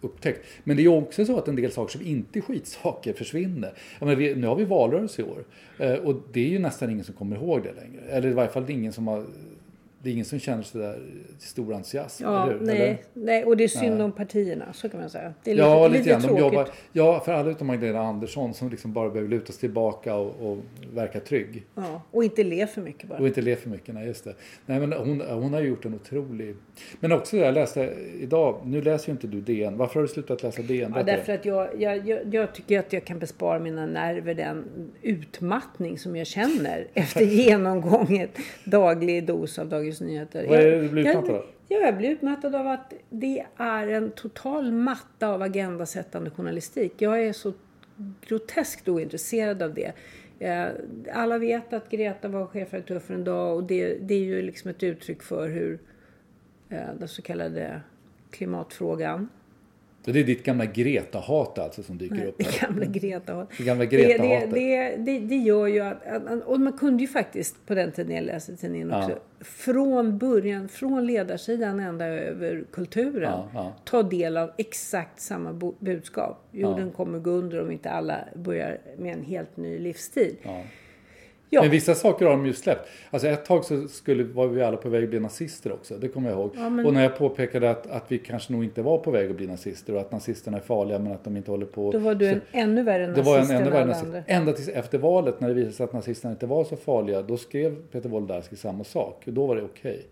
upptäckt. 0.00 0.46
Men 0.64 0.76
det 0.76 0.84
är 0.84 0.88
också 0.88 1.24
så 1.24 1.38
att 1.38 1.48
en 1.48 1.56
del 1.56 1.72
saker 1.72 1.98
som 1.98 2.06
inte 2.06 2.38
är 2.38 2.40
skitsaker 2.40 3.12
försvinner. 3.12 3.72
Jag 3.98 4.06
menar, 4.06 4.20
vi, 4.20 4.34
nu 4.34 4.46
har 4.46 4.56
vi 4.56 4.64
valrörelse 4.64 5.22
i 5.22 5.24
år. 5.24 5.44
Eh, 5.78 5.94
och 5.94 6.22
det 6.32 6.40
är 6.40 6.48
ju 6.48 6.58
nästan 6.58 6.90
ingen 6.90 7.04
som 7.04 7.14
kommer 7.14 7.36
ihåg 7.36 7.62
det 7.62 7.72
längre. 7.72 8.00
Eller 8.10 8.28
i 8.28 8.32
varje 8.32 8.50
fall 8.50 8.66
det 8.66 8.72
är 8.72 8.74
ingen 8.74 8.92
som 8.92 9.06
har 9.06 9.24
det 10.06 10.10
är 10.10 10.12
ingen 10.12 10.24
som 10.24 10.38
känner 10.38 10.62
sådär 10.62 10.98
stor 11.38 11.74
entusiasm, 11.74 12.24
Ja, 12.24 12.42
eller 12.44 12.58
hur? 12.58 12.66
nej, 12.66 12.76
Eller? 12.76 12.98
nej, 13.12 13.44
och 13.44 13.56
det 13.56 13.64
är 13.64 13.68
synd 13.68 14.02
om 14.02 14.12
partierna, 14.12 14.72
så 14.72 14.88
kan 14.88 15.00
man 15.00 15.10
säga. 15.10 15.34
Det 15.44 15.50
är 15.50 15.54
lite, 15.54 15.66
Ja, 15.68 15.88
lite, 15.88 16.04
lite 16.08 16.20
tråkigt. 16.20 16.40
jobbar, 16.40 16.68
ja, 16.92 17.20
för 17.20 17.32
alla 17.32 17.50
utom 17.50 17.66
Magdalena 17.66 18.00
Andersson 18.00 18.54
som 18.54 18.68
liksom 18.70 18.92
bara 18.92 19.10
behöver 19.10 19.30
luta 19.30 19.52
sig 19.52 19.60
tillbaka 19.60 20.14
och, 20.14 20.50
och 20.50 20.58
verka 20.94 21.20
trygg. 21.20 21.64
Ja, 21.74 22.02
och 22.10 22.24
inte 22.24 22.44
le 22.44 22.66
för 22.66 22.80
mycket 22.80 23.08
bara. 23.08 23.18
Och 23.18 23.26
inte 23.26 23.40
le 23.42 23.56
för 23.56 23.70
mycket, 23.70 23.94
nej 23.94 24.06
just 24.06 24.24
det. 24.24 24.34
Nej 24.66 24.80
men 24.80 24.92
hon, 24.92 25.20
hon 25.20 25.52
har 25.52 25.60
gjort 25.60 25.84
en 25.84 25.94
otrolig... 25.94 26.54
Men 27.00 27.12
också 27.12 27.36
det 27.36 27.44
jag 27.44 27.54
läste 27.54 27.94
idag, 28.20 28.60
nu 28.64 28.82
läser 28.82 29.08
ju 29.08 29.12
inte 29.12 29.26
du 29.26 29.40
DN. 29.40 29.76
Varför 29.76 29.94
har 29.94 30.02
du 30.02 30.08
slutat 30.08 30.42
läsa 30.42 30.62
DN? 30.62 30.92
Ja, 30.96 31.02
därför 31.02 31.32
att 31.32 31.44
jag, 31.44 31.80
jag, 31.82 32.08
jag, 32.08 32.34
jag 32.34 32.54
tycker 32.54 32.78
att 32.78 32.92
jag 32.92 33.04
kan 33.04 33.18
bespara 33.18 33.58
mina 33.58 33.86
nerver 33.86 34.34
den 34.34 34.64
utmattning 35.02 35.98
som 35.98 36.16
jag 36.16 36.26
känner 36.26 36.86
efter 36.94 37.20
genomgånget 37.24 38.30
daglig 38.64 39.26
dos 39.26 39.58
av 39.58 39.68
Dagens 39.68 39.95
Nyheter. 40.00 40.46
Vad 40.48 40.58
är 40.58 40.70
det 40.70 40.80
du 40.80 40.88
blir 40.88 41.08
utmattad 41.08 41.34
av? 41.34 41.44
Ja, 41.68 41.78
jag 41.78 41.96
blir 41.96 42.10
utmattad 42.10 42.54
av 42.54 42.66
att 42.66 42.92
det 43.10 43.46
är 43.56 43.88
en 43.88 44.10
total 44.10 44.72
matta 44.72 45.28
av 45.28 45.42
agendasättande 45.42 46.30
journalistik. 46.30 46.92
Jag 46.98 47.22
är 47.22 47.32
så 47.32 47.52
groteskt 48.20 48.88
ointresserad 48.88 49.62
av 49.62 49.74
det. 49.74 49.92
Eh, 50.38 50.66
Alla 51.12 51.38
vet 51.38 51.72
att 51.72 51.90
Greta 51.90 52.28
var 52.28 52.46
chefredaktör 52.46 52.98
för 52.98 53.14
en 53.14 53.24
dag 53.24 53.56
och 53.56 53.64
det, 53.64 53.94
det 53.94 54.14
är 54.14 54.24
ju 54.24 54.42
liksom 54.42 54.70
ett 54.70 54.82
uttryck 54.82 55.22
för 55.22 55.48
hur 55.48 55.78
eh, 56.68 56.78
den 56.98 57.08
så 57.08 57.22
kallade 57.22 57.80
klimatfrågan 58.30 59.28
Så 60.06 60.12
det 60.12 60.20
är 60.20 60.24
ditt 60.24 60.44
gamla 60.44 60.64
Greta-hat 60.64 61.58
alltså 61.58 61.82
som 61.82 61.98
dyker 61.98 62.26
upp 62.26 62.34
det 62.38 62.46
här. 62.46 62.68
gamla 62.68 62.84
Greta 62.84 63.46
Det 63.58 63.64
gamla 63.64 63.84
det, 63.84 64.16
det, 64.16 64.46
det, 64.52 64.96
det, 64.96 65.18
det 65.18 65.36
gör 65.36 65.66
ju 65.66 65.80
att, 65.80 66.06
att... 66.06 66.42
Och 66.44 66.60
man 66.60 66.72
kunde 66.72 67.02
ju 67.02 67.08
faktiskt 67.08 67.66
på 67.66 67.74
den 67.74 67.92
tiden 67.92 68.16
jag 68.16 68.24
läste 68.24 68.56
tidningen 68.56 68.92
också. 68.92 69.10
Ja. 69.10 69.44
Från 69.44 70.18
början, 70.18 70.68
från 70.68 71.06
ledarsidan 71.06 71.80
ända 71.80 72.06
över 72.06 72.64
kulturen. 72.72 73.32
Ja, 73.32 73.48
ja. 73.54 73.74
Ta 73.84 74.02
del 74.02 74.36
av 74.36 74.50
exakt 74.58 75.20
samma 75.20 75.72
budskap. 75.78 76.48
Jorden 76.52 76.90
kommer 76.90 77.18
gå 77.18 77.30
under 77.30 77.62
om 77.62 77.70
inte 77.70 77.90
alla 77.90 78.18
börjar 78.34 78.78
med 78.98 79.12
en 79.12 79.24
helt 79.24 79.56
ny 79.56 79.78
livsstil. 79.78 80.36
Ja. 81.50 81.56
Ja. 81.58 81.62
Men 81.62 81.70
vissa 81.70 81.94
saker 81.94 82.24
har 82.24 82.32
de 82.32 82.46
ju 82.46 82.52
släppt. 82.52 82.88
Alltså 83.10 83.28
ett 83.28 83.44
tag 83.44 83.64
så 83.64 83.88
skulle, 83.88 84.24
var 84.24 84.46
vi 84.46 84.62
alla 84.62 84.76
på 84.76 84.88
väg 84.88 85.04
att 85.04 85.10
bli 85.10 85.20
nazister 85.20 85.72
också. 85.72 85.94
Det 85.98 86.08
kommer 86.08 86.30
jag 86.30 86.38
ihåg. 86.38 86.50
Ja, 86.56 86.70
men- 86.70 86.86
Och 86.86 86.94
när 86.94 87.02
jag 87.02 87.18
påpekade 87.18 87.70
att, 87.70 87.86
att 87.90 88.04
vi 88.08 88.18
kanske 88.18 88.52
nog 88.52 88.64
inte 88.64 88.82
var 88.82 88.98
på 88.98 89.10
väg 89.10 89.30
att 89.30 89.36
bli 89.36 89.46
nazister 89.46 89.94
och 89.94 90.00
att 90.00 90.12
nazisterna 90.12 90.56
är 90.56 90.60
farliga 90.60 90.98
men 90.98 91.12
att 91.12 91.24
de 91.24 91.36
inte 91.36 91.50
håller 91.50 91.66
på. 91.66 91.92
Då 91.92 91.98
var 91.98 92.14
du 92.14 92.24
så- 92.30 92.32
en 92.34 92.40
ännu 92.52 92.82
värre 92.82 93.02
det 93.02 93.08
nazist 93.08 93.26
var 93.26 93.38
en 93.38 93.50
ännu 93.50 93.66
än 93.66 93.72
värre 93.72 93.84
nazist. 93.84 94.06
Ända 94.26 94.52
tills 94.52 94.68
efter 94.68 94.98
valet 94.98 95.40
när 95.40 95.48
det 95.48 95.54
visade 95.54 95.72
sig 95.72 95.84
att 95.84 95.92
nazisterna 95.92 96.32
inte 96.32 96.46
var 96.46 96.64
så 96.64 96.76
farliga. 96.76 97.22
Då 97.22 97.36
skrev 97.36 97.76
Peter 97.92 98.08
Wolodarski 98.08 98.56
samma 98.56 98.84
sak. 98.84 99.22
Och 99.26 99.32
då 99.32 99.46
var 99.46 99.56
det 99.56 99.62
okej. 99.62 100.02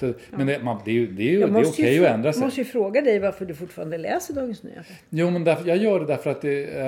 Så, 0.00 0.12
men 0.30 0.46
det, 0.46 0.58
man, 0.62 0.76
det 0.84 0.90
är 0.90 1.06
det 1.06 1.22
är 1.22 1.26
ju, 1.32 1.36
Mm. 1.42 1.54
Jag 1.54 1.62
det 1.62 1.68
är 1.68 1.72
okej 1.72 1.98
frå- 1.98 2.04
att 2.06 2.10
ändra 2.14 2.32
sig. 2.32 2.42
måste 2.44 2.60
ju 2.60 2.64
fråga 2.64 3.00
dig 3.00 3.18
varför 3.18 3.44
du 3.44 3.54
fortfarande 3.54 3.98
läser 3.98 4.34
Dagens 4.34 4.62
Nyheter. 4.62 4.94
Jo, 5.10 5.30
men 5.30 5.44
därför, 5.44 5.68
jag 5.68 5.76
gör 5.76 6.00
det 6.00 6.06
därför 6.06 6.30
att 6.30 6.42
det, 6.42 6.64
eh, 6.64 6.86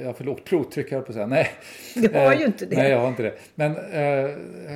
jag 0.00 0.06
har 0.06 0.12
för 0.12 0.24
lågt 0.24 0.44
blodtryck 0.44 0.92
jag 0.92 1.04
på 1.06 1.10
att 1.10 1.14
säga. 1.14 1.26
Nej. 1.26 1.46
Du 1.94 2.08
har 2.18 2.32
Eh, 2.32 2.40
ju 2.40 2.46
inte 2.46 2.66
det. 2.66 2.76
Nej, 2.76 2.90
jag 2.90 2.98
har 3.00 3.08
inte 3.08 3.22
det. 3.22 3.33
Men, 3.54 3.76
eh, 3.76 4.24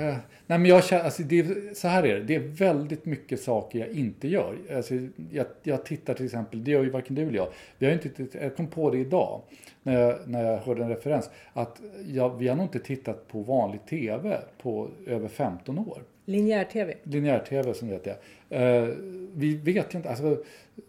eh, 0.09 0.17
nej, 0.47 0.59
men 0.59 0.65
jag 0.67 0.85
känner, 0.85 1.05
alltså, 1.05 1.23
det, 1.23 1.39
är- 1.39 1.75
så 1.75 1.89
här 1.89 2.03
är 2.07 2.15
det. 2.15 2.23
Det 2.23 2.35
är 2.35 2.41
väldigt 2.41 3.05
mycket 3.05 3.41
saker 3.41 3.79
jag 3.79 3.89
inte 3.89 4.29
gör. 4.29 4.57
Alltså, 4.77 4.95
jag, 5.33 5.47
jag 5.63 5.85
tittar 5.85 6.15
till 6.15 6.25
exempel, 6.25 6.65
det 6.65 6.71
gör 6.71 6.83
ju 6.83 6.91
varken 6.91 7.15
du 7.17 7.23
eller 7.23 7.37
jag. 7.37 7.49
Vi 7.79 7.87
har 7.87 7.93
inte, 7.93 8.39
jag 8.43 8.57
kom 8.57 8.67
på 8.67 8.91
det 8.91 8.99
idag 8.99 9.41
när 9.83 10.01
jag, 10.01 10.17
när 10.27 10.45
jag 10.45 10.59
hörde 10.59 10.83
en 10.83 10.89
referens. 10.89 11.31
Att 11.53 11.81
jag, 12.07 12.39
vi 12.39 12.49
har 12.49 12.57
nog 12.57 12.65
inte 12.65 12.79
tittat 12.79 13.29
på 13.29 13.41
vanlig 13.41 13.81
tv 13.87 14.39
på 14.63 14.89
över 15.07 15.29
15 15.29 15.79
år 15.79 16.03
Linjär-tv. 16.25 16.95
linjär-tv 17.03 17.75
som 17.75 17.89
det 17.89 17.95
heter. 17.95 18.17
Eh, 18.51 18.89
vi 19.35 19.57
vet 19.57 19.95
inte, 19.95 20.09
alltså, 20.09 20.43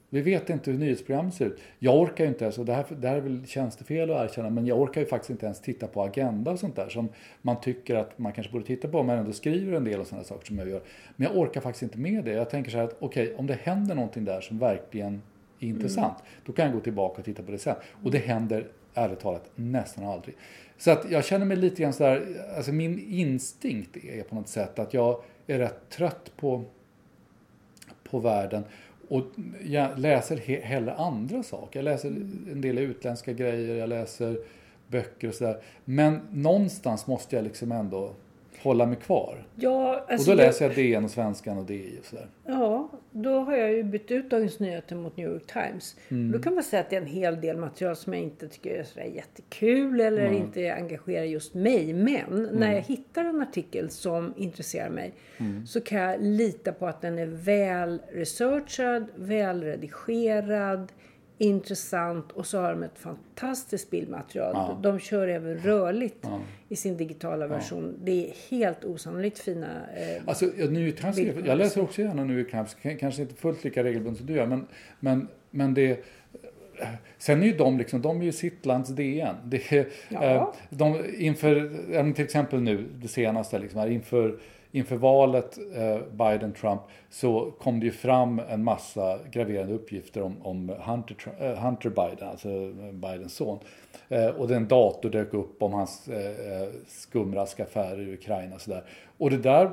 vi 0.10 0.22
vet 0.22 0.50
inte 0.50 0.72
hur 0.72 0.78
nyhetsprogram 0.78 1.32
ser 1.32 1.46
ut. 1.46 1.60
Jag 1.80 2.01
orkar 2.01 2.24
ju 2.24 2.30
inte 2.30 2.48
och 2.48 2.66
det 2.66 2.74
här, 2.74 2.86
det 2.89 3.08
här 3.08 3.16
är 3.16 3.22
väl 3.22 3.48
tjänstefel 3.48 4.12
att 4.12 4.30
erkänna, 4.30 4.50
men 4.50 4.66
jag 4.66 4.82
orkar 4.82 5.01
ju 5.01 5.08
faktiskt 5.08 5.30
inte 5.30 5.46
ens 5.46 5.62
titta 5.62 5.88
på 5.88 6.04
Agenda 6.04 6.51
och 6.51 6.60
sånt 6.60 6.75
där 6.75 6.89
som 6.89 7.10
man 7.42 7.62
tycker 7.62 7.96
att 7.96 8.20
man 8.20 8.32
kanske 8.32 8.54
borde 8.54 8.66
titta 8.66 8.88
på, 8.88 9.04
men 9.04 9.20
ändå 9.20 9.34
skriver 9.34 9.74
en 9.74 9.84
del 9.84 10.00
och 10.00 10.08
sådana 10.08 10.24
saker 10.24 10.46
som 10.46 10.58
jag 10.58 10.70
gör. 10.70 10.82
Men 11.16 11.28
jag 11.28 11.38
orkar 11.38 11.62
faktiskt 11.62 11.84
inte 11.84 11.98
med 11.98 12.24
det. 12.24 12.32
Jag 12.32 12.50
tänker 12.50 12.72
så 12.72 12.78
här 12.78 12.84
att 12.84 12.96
okej, 13.00 13.36
om 13.36 13.48
det 13.48 13.54
händer 13.54 13.96
någonting 13.96 14.25
där 14.25 14.42
som 14.42 14.60
verkligen 14.60 15.22
är 15.60 15.68
intressant, 15.68 16.18
då 16.46 16.51
kan 16.51 16.66
jag 16.66 16.74
gå 16.74 16.80
tillbaka 16.80 17.20
och 17.20 17.25
titta 17.25 17.44
på 17.44 17.51
det 17.51 17.58
sen. 17.58 17.75
Och 18.04 18.12
det 18.12 18.18
händer 18.18 18.68
ärligt 18.94 19.20
talat 19.20 19.51
nästan 19.56 20.04
aldrig. 20.06 20.36
Så 20.78 20.92
att 20.92 21.12
jag 21.12 21.25
känner 21.25 21.46
mig 21.46 21.58
lite 21.58 21.82
grann 21.82 21.94
sådär, 21.94 22.25
alltså 22.58 22.72
min 22.72 23.00
instinkt 23.00 23.98
är 23.98 24.24
på 24.24 24.36
något 24.36 24.48
sätt 24.48 24.80
att 24.80 24.94
jag 24.94 25.22
är 25.48 25.60
rätt 25.60 25.89
trött 25.89 26.32
på, 26.38 26.63
på 28.12 28.20
världen 28.20 28.63
och 29.10 29.24
jag 29.66 30.00
läser 30.00 30.38
he- 30.38 30.62
hellre 30.62 30.94
andra 30.94 31.44
saker. 31.44 31.80
Jag 31.80 31.84
läser 31.84 32.08
en 32.51 32.62
del 32.62 32.78
utländska 32.78 33.34
grejer, 33.34 33.75
jag 33.75 33.89
läser 33.89 34.38
böcker 34.88 35.28
och 35.28 35.34
sådär. 35.34 35.58
Men 35.86 36.20
någonstans 36.32 37.08
måste 37.08 37.36
jag 37.36 37.44
liksom 37.44 37.72
ändå 37.72 38.13
hålla 38.62 38.86
mig 38.86 38.96
kvar. 38.98 39.48
Ja, 39.56 39.96
Och 40.06 40.12
alltså 40.12 40.32
då 40.32 40.38
läser 40.38 40.66
jag 40.66 40.75
DN 40.75 41.04
och 41.06 41.12
Svenskan 41.12 41.58
och 41.58 41.66
DI 41.66 41.98
och 42.01 42.06
sådär. 42.06 42.28
Ja, 42.46 42.89
då 43.12 43.39
har 43.39 43.56
jag 43.56 43.72
ju 43.74 43.84
bytt 43.84 44.12
ut 44.12 44.30
Dagens 44.30 44.60
Nyheter 44.60 44.96
mot 44.96 45.18
New 45.18 45.32
York 45.32 45.48
Times. 45.54 45.96
Mm. 46.10 46.32
Då 46.32 46.39
kan 46.39 46.54
man 46.56 46.63
säga 46.63 46.82
att 46.82 46.89
det 46.89 46.96
är 46.96 47.01
en 47.01 47.08
hel 47.08 47.42
del 47.42 47.58
material 47.58 47.96
som 47.96 48.13
jag 48.13 48.22
inte 48.24 48.48
tycker 48.48 48.70
är 48.80 48.84
sådär 48.84 49.06
jättekul 49.06 50.01
eller 50.01 50.32
inte 50.32 50.74
engagerar 50.74 51.24
just 51.25 51.54
mig. 51.54 51.94
Men 51.94 52.16
Mm. 52.28 52.44
när 52.56 52.74
jag 52.74 52.82
hittar 52.82 53.25
en 53.25 53.42
artikel 53.42 53.89
som 53.89 54.34
intresserar 54.38 54.89
mig 54.89 55.13
Mm. 55.38 55.68
så 55.68 55.82
kan 55.82 56.00
jag 56.00 56.22
lita 56.24 56.72
på 56.72 56.88
att 56.88 57.01
den 57.01 57.20
är 57.20 57.25
väl 57.25 58.01
researchad, 58.13 59.06
väl 59.16 59.63
redigerad, 59.63 60.92
intressant 61.41 62.31
och 62.31 62.46
så 62.46 62.60
har 62.62 62.69
de 62.72 62.84
ett 62.84 62.98
fantastiskt 63.00 63.89
bildmaterial. 63.91 64.81
De 64.81 65.00
kör 65.00 65.27
även 65.27 65.58
rörligt 65.58 66.25
i 66.69 66.75
sin 66.75 66.98
digitala 66.98 67.48
version. 67.48 67.96
Det 68.03 68.12
är 68.29 68.34
helt 68.50 68.86
osannolikt 68.86 69.39
fina 69.39 69.67
eh, 69.98 70.22
Alltså, 70.25 70.46
jag- 71.38 71.48
jag 71.48 71.58
läser 71.58 71.81
också 71.81 72.01
gärna 72.01 72.24
K- 72.84 72.89
kanske 73.00 73.22
inte 73.22 73.36
fullt 73.36 73.63
lika 73.63 73.84
regelbundet 73.84 74.17
som 74.17 74.27
du 74.27 74.34
gör, 74.34 74.46
men, 74.48 74.67
men, 75.00 75.27
men 75.51 75.74
det... 75.74 76.05
Sen 77.17 77.41
är 77.43 77.48
ju 77.48 77.53
de 77.53 77.77
liksom, 77.77 78.01
de 78.01 78.22
är 78.22 78.25
ju 78.25 78.31
sitt 78.31 78.65
lands 78.65 78.89
DN. 78.89 79.36
Det 79.46 79.88
Ja. 80.10 80.24
eh, 80.24 80.50
de, 80.69 81.05
inför, 81.17 81.55
ja, 81.91 82.03
men 82.03 82.13
till 82.13 82.25
exempel 82.25 82.62
nu, 82.62 82.86
det 83.01 83.08
senaste, 83.08 83.59
liksom, 83.59 83.79
här, 83.79 83.87
inför, 83.90 84.40
inför 84.72 84.96
valet 84.96 85.58
eh, 85.75 85.98
Biden-Trump 86.12 86.82
så 87.10 87.51
kom 87.51 87.79
det 87.79 87.86
ju 87.86 87.92
fram 87.92 88.42
en 88.50 88.64
massa 88.64 89.20
graverande 89.32 89.74
uppgifter 89.74 90.22
om, 90.22 90.46
om 90.46 90.70
Hunter, 90.70 91.16
eh, 91.40 91.64
Hunter 91.64 91.90
Biden, 91.90 92.29
alltså 92.29 92.50
eh, 92.50 92.92
Bidens 92.92 93.34
son. 93.34 93.60
Eh, 94.10 94.27
och 94.27 94.48
den 94.48 94.68
dator 94.68 95.10
dök 95.10 95.34
upp 95.34 95.64
om 95.64 95.74
hans 95.74 96.08
eh, 96.08 96.62
eh 96.62 96.70
skumraskaffärer 96.88 98.10
i 98.10 98.14
Ukraina 98.14 98.55
och 98.55 98.62
sådär. 98.62 98.84
Och 99.18 99.29
det 99.29 99.38
där 99.38 99.72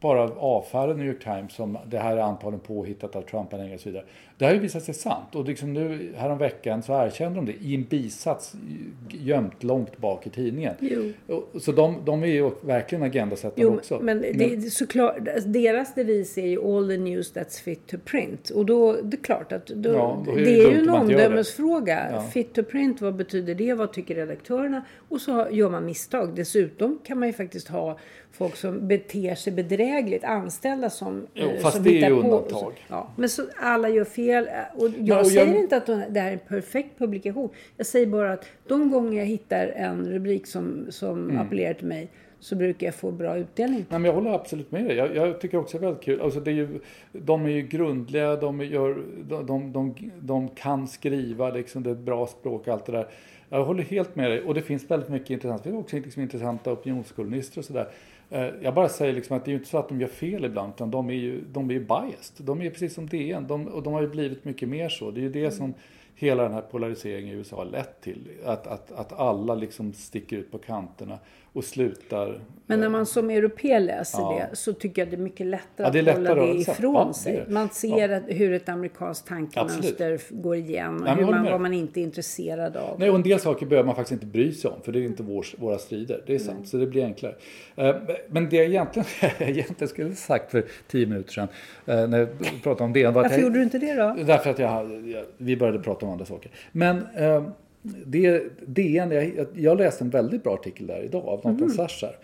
bara 0.00 0.22
avfärdade 0.22 0.94
New 0.94 1.06
York 1.06 1.24
Times 1.24 1.52
som 1.52 1.78
det 1.86 1.98
här 1.98 2.16
är 2.16 2.20
antagligen 2.20 2.66
påhittat 2.66 3.16
av 3.16 3.22
Trump-anhängare 3.22 3.74
och 3.74 3.80
så 3.80 3.88
vidare. 3.88 4.04
Det 4.38 4.44
har 4.44 4.52
ju 4.52 4.58
visat 4.58 4.82
sig 4.82 4.94
sant. 4.94 5.34
Och 5.34 5.44
liksom 5.44 5.72
nu 5.72 6.12
häromveckan 6.16 6.82
så 6.82 6.92
erkände 7.04 7.36
de 7.38 7.46
det 7.46 7.52
i 7.52 7.74
en 7.74 7.84
bisats 7.84 8.52
gömt 9.10 9.62
långt 9.62 9.98
bak 9.98 10.26
i 10.26 10.30
tidningen. 10.30 10.74
Jo. 10.80 11.44
Så 11.60 11.72
de, 11.72 11.96
de 12.04 12.22
är 12.22 12.26
ju 12.26 12.50
verkligen 12.60 13.02
agendasättare 13.04 13.66
också. 13.66 14.00
men 14.02 14.20
det, 14.20 14.32
det 14.32 14.70
såklart, 14.70 15.16
alltså, 15.34 15.48
deras 15.48 15.94
devis 15.94 16.38
är 16.38 16.46
ju 16.46 16.76
all 16.76 16.88
the 16.88 16.96
news 16.98 17.34
that's 17.34 17.62
fit 17.62 17.86
to 17.86 17.96
print. 18.04 18.50
Och 18.50 18.66
då, 18.66 18.92
det 19.02 19.16
är 19.16 19.22
klart 19.24 19.52
att 19.52 19.66
då, 19.66 19.90
Ja, 19.92 20.22
då 20.26 20.32
är 20.32 20.36
det 20.36 20.44
det 20.44 20.50
är 20.64 20.70
ju 20.70 20.78
en 20.78 20.88
omdömesfråga. 20.90 22.08
Ja. 22.12 22.22
Fit 22.22 22.52
to 22.54 22.62
print, 22.62 23.00
vad 23.00 23.14
betyder 23.14 23.54
det? 23.54 23.74
Vad 23.74 23.92
tycker 23.92 24.14
redaktörerna? 24.14 24.84
Och 25.08 25.20
så 25.20 25.46
gör 25.50 25.70
man 25.70 25.86
misstag. 25.86 26.34
Dessutom 26.34 26.98
kan 27.04 27.18
man 27.18 27.28
ju 27.28 27.32
faktiskt 27.34 27.68
ha 27.68 27.98
folk 28.32 28.56
som 28.56 28.88
beter 28.88 29.34
sig 29.34 29.52
bedrägligt, 29.52 30.24
anställda 30.24 30.90
som 30.90 31.26
Jo, 31.34 31.48
eh, 31.48 31.60
fast 31.60 31.74
som 31.76 31.84
det 31.84 32.02
är 32.02 32.08
ju 32.10 32.14
på- 32.14 32.20
undantag. 32.20 32.72
Ja, 32.88 33.12
men 33.16 33.28
så 33.28 33.42
alla 33.56 33.88
gör 33.88 34.04
fel. 34.04 34.21
Och 34.74 34.88
jag 34.98 35.20
och 35.20 35.26
säger 35.26 35.46
jag- 35.46 35.56
inte 35.60 35.76
att 35.76 35.86
de- 35.86 36.04
det 36.10 36.20
här 36.20 36.28
är 36.28 36.32
en 36.32 36.38
perfekt 36.48 36.98
publikation. 36.98 37.48
Jag 37.76 37.86
säger 37.86 38.06
bara 38.06 38.32
att 38.32 38.44
de 38.68 38.90
gånger 38.90 39.18
jag 39.18 39.26
hittar 39.26 39.66
en 39.66 40.06
rubrik 40.12 40.46
som, 40.46 40.86
som 40.90 41.24
Mm. 41.30 41.38
appellerar 41.38 41.74
till 41.74 41.86
mig 41.86 42.08
så 42.40 42.56
brukar 42.56 42.86
jag 42.86 42.94
få 42.94 43.10
bra 43.10 43.36
utdelning. 43.36 43.84
Nej, 43.88 43.98
men 43.98 44.04
jag 44.04 44.12
håller 44.12 44.30
absolut 44.32 44.70
med 44.72 44.84
dig. 44.84 44.96
Jag, 44.96 45.16
jag 45.16 45.40
tycker 45.40 45.58
också 45.58 45.78
det 45.78 45.84
är 45.84 45.86
väldigt 45.86 46.04
kul. 46.04 46.20
Alltså 46.20 46.40
det 46.40 46.50
är 46.50 46.54
ju, 46.54 46.80
de 47.12 47.44
är 47.44 47.50
ju 47.50 47.62
grundliga, 47.62 48.36
de, 48.36 48.60
gör, 48.60 49.02
de, 49.28 49.46
de, 49.46 49.72
de, 49.72 49.94
de 50.20 50.48
kan 50.48 50.88
skriva, 50.88 51.50
liksom, 51.50 51.82
det 51.82 51.90
är 51.90 51.94
ett 51.94 51.98
bra 51.98 52.26
språk 52.26 52.66
och 52.66 52.72
allt 52.72 52.86
det 52.86 52.92
där. 52.92 53.06
Jag 53.48 53.64
håller 53.64 53.82
helt 53.82 54.16
med 54.16 54.30
dig. 54.30 54.42
Och 54.42 54.54
det 54.54 54.62
finns 54.62 54.90
väldigt 54.90 55.08
mycket 55.08 55.30
intressant. 55.30 55.62
Det 55.64 55.70
finns 55.70 55.82
också 55.82 55.96
liksom 55.96 56.22
intressanta 56.22 56.72
opinionskolumnister 56.72 57.58
och 57.58 57.64
sådär. 57.64 57.88
Eh, 58.32 58.48
Jag 58.62 58.74
bara 58.74 58.88
säger 58.88 59.12
liksom 59.12 59.36
att 59.36 59.44
det 59.44 59.48
är 59.48 59.52
ju 59.52 59.58
inte 59.58 59.70
så 59.70 59.78
att 59.78 59.88
de 59.88 60.00
gör 60.00 60.08
fel 60.08 60.44
ibland, 60.44 60.72
utan 60.74 60.90
de 60.90 61.10
är 61.10 61.14
ju, 61.14 61.40
de 61.52 61.70
är 61.70 61.74
ju 61.74 61.80
biased. 61.80 62.46
De 62.46 62.62
är 62.62 62.70
precis 62.70 62.94
som 62.94 63.08
DN. 63.08 63.46
De, 63.46 63.68
och 63.68 63.82
de 63.82 63.92
har 63.92 64.00
ju 64.00 64.08
blivit 64.08 64.44
mycket 64.44 64.68
mer 64.68 64.88
så. 64.88 65.10
Det 65.10 65.20
är 65.20 65.22
ju 65.22 65.30
det 65.30 65.50
som 65.50 65.74
hela 66.14 66.42
den 66.42 66.52
här 66.52 66.60
polariseringen 66.60 67.34
i 67.34 67.38
USA 67.38 67.56
har 67.56 67.64
lett 67.64 68.00
till. 68.00 68.28
Att, 68.44 68.66
att, 68.66 68.92
att 68.92 69.12
alla 69.12 69.54
liksom 69.54 69.92
sticker 69.92 70.36
ut 70.36 70.50
på 70.50 70.58
kanterna 70.58 71.18
och 71.52 71.64
slutar 71.64 72.40
Men 72.66 72.80
när 72.80 72.88
man 72.88 73.06
som 73.06 73.30
europé 73.30 73.78
läser 73.78 74.18
Ja. 74.18 74.46
det 74.50 74.56
så 74.56 74.72
tycker 74.72 75.02
jag 75.02 75.08
det 75.10 75.16
är 75.16 75.18
mycket 75.18 75.46
lättare 75.46 75.98
Ja, 75.98 75.98
är 75.98 76.08
att 76.08 76.16
hålla 76.16 76.34
lättare 76.34 76.52
det 76.52 76.58
ifrån 76.60 76.94
ja, 76.94 77.12
sig. 77.12 77.44
Man 77.48 77.68
ser 77.68 78.22
hur 78.32 78.52
ett 78.52 78.68
amerikanskt 78.68 79.26
tankemönster 79.28 80.20
går 80.30 80.56
igen 80.56 81.02
och 81.02 81.08
jag 81.08 81.14
hur 81.14 81.24
man, 81.24 81.44
vad 81.44 81.60
man 81.60 81.72
inte 81.74 82.00
är 82.00 82.02
intresserad 82.02 82.76
av. 82.76 83.00
Nej, 83.00 83.10
och 83.10 83.16
en 83.16 83.22
del 83.22 83.40
saker 83.40 83.66
behöver 83.66 83.86
man 83.86 83.96
faktiskt 83.96 84.12
inte 84.12 84.26
bry 84.26 84.52
sig 84.52 84.70
om, 84.70 84.82
för 84.82 84.92
det 84.92 84.98
är 84.98 85.02
inte 85.02 85.22
vår, 85.22 85.46
våra 85.58 85.78
strider. 85.78 86.22
Det 86.26 86.34
är 86.34 86.38
sant, 86.38 86.68
så 86.68 86.76
det 86.76 86.86
blir 86.86 87.04
enklare. 87.04 87.34
Eh, 87.76 87.94
Men 88.28 88.48
det 88.48 88.56
jag 88.56 88.66
egentligen, 88.66 89.06
egentligen 89.38 89.88
skulle 89.88 90.14
sagt 90.14 90.50
för 90.50 90.64
tio 90.88 91.06
minuter 91.06 91.32
sedan, 91.32 91.48
eh, 91.86 92.08
när 92.08 92.18
jag 92.18 92.28
pratade 92.62 92.84
om 92.84 92.92
det, 92.92 93.06
Varför 93.06 93.30
jag, 93.30 93.40
gjorde 93.40 93.58
du 93.58 93.62
inte 93.62 93.78
det 93.78 93.94
då? 93.94 94.16
Därför 94.26 94.50
att 94.50 94.58
jag, 94.58 95.02
vi 95.36 95.56
började 95.56 95.78
prata 95.78 96.06
om 96.06 96.12
andra 96.12 96.24
saker. 96.24 96.50
Men 96.72 97.06
eh, 97.16 97.42
det, 97.82 98.42
DN, 98.66 99.10
jag, 99.10 99.46
jag 99.54 99.78
läste 99.78 100.04
en 100.04 100.10
väldigt 100.10 100.42
bra 100.42 100.54
artikel 100.54 100.86
där 100.86 101.02
idag 101.02 101.24
av 101.26 101.40
Nathan 101.44 101.70
Sachar. 101.70 102.16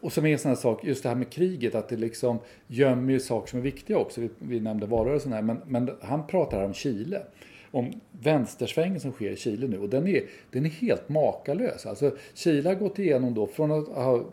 Och 0.00 0.12
som 0.12 0.26
är 0.26 0.32
en 0.32 0.38
sån 0.38 0.48
här 0.48 0.56
sak, 0.56 0.84
just 0.84 1.02
det 1.02 1.08
här 1.08 1.16
med 1.16 1.30
kriget, 1.30 1.74
att 1.74 1.88
det 1.88 1.96
liksom 1.96 2.38
gömmer 2.66 3.12
ju 3.12 3.20
saker 3.20 3.50
som 3.50 3.58
är 3.58 3.62
viktiga 3.62 3.98
också. 3.98 4.20
Vi, 4.20 4.30
vi 4.38 4.60
nämnde 4.60 4.86
valrörelsen 4.86 5.32
här, 5.32 5.42
men, 5.42 5.58
men 5.66 5.90
han 6.00 6.26
pratar 6.26 6.58
här 6.58 6.66
om 6.66 6.74
Chile. 6.74 7.22
Om 7.70 7.92
vänstersvängen 8.22 9.00
som 9.00 9.12
sker 9.12 9.30
i 9.30 9.36
Chile 9.36 9.66
nu 9.66 9.78
och 9.78 9.88
den 9.88 10.06
är, 10.06 10.22
den 10.50 10.66
är 10.66 10.70
helt 10.70 11.08
makalös. 11.08 11.86
Alltså 11.86 12.16
Chile 12.34 12.68
har 12.68 12.74
gått 12.74 12.98
igenom 12.98 13.34
då 13.34 13.46
från 13.46 13.72
att 13.72 13.88
ha, 13.88 14.24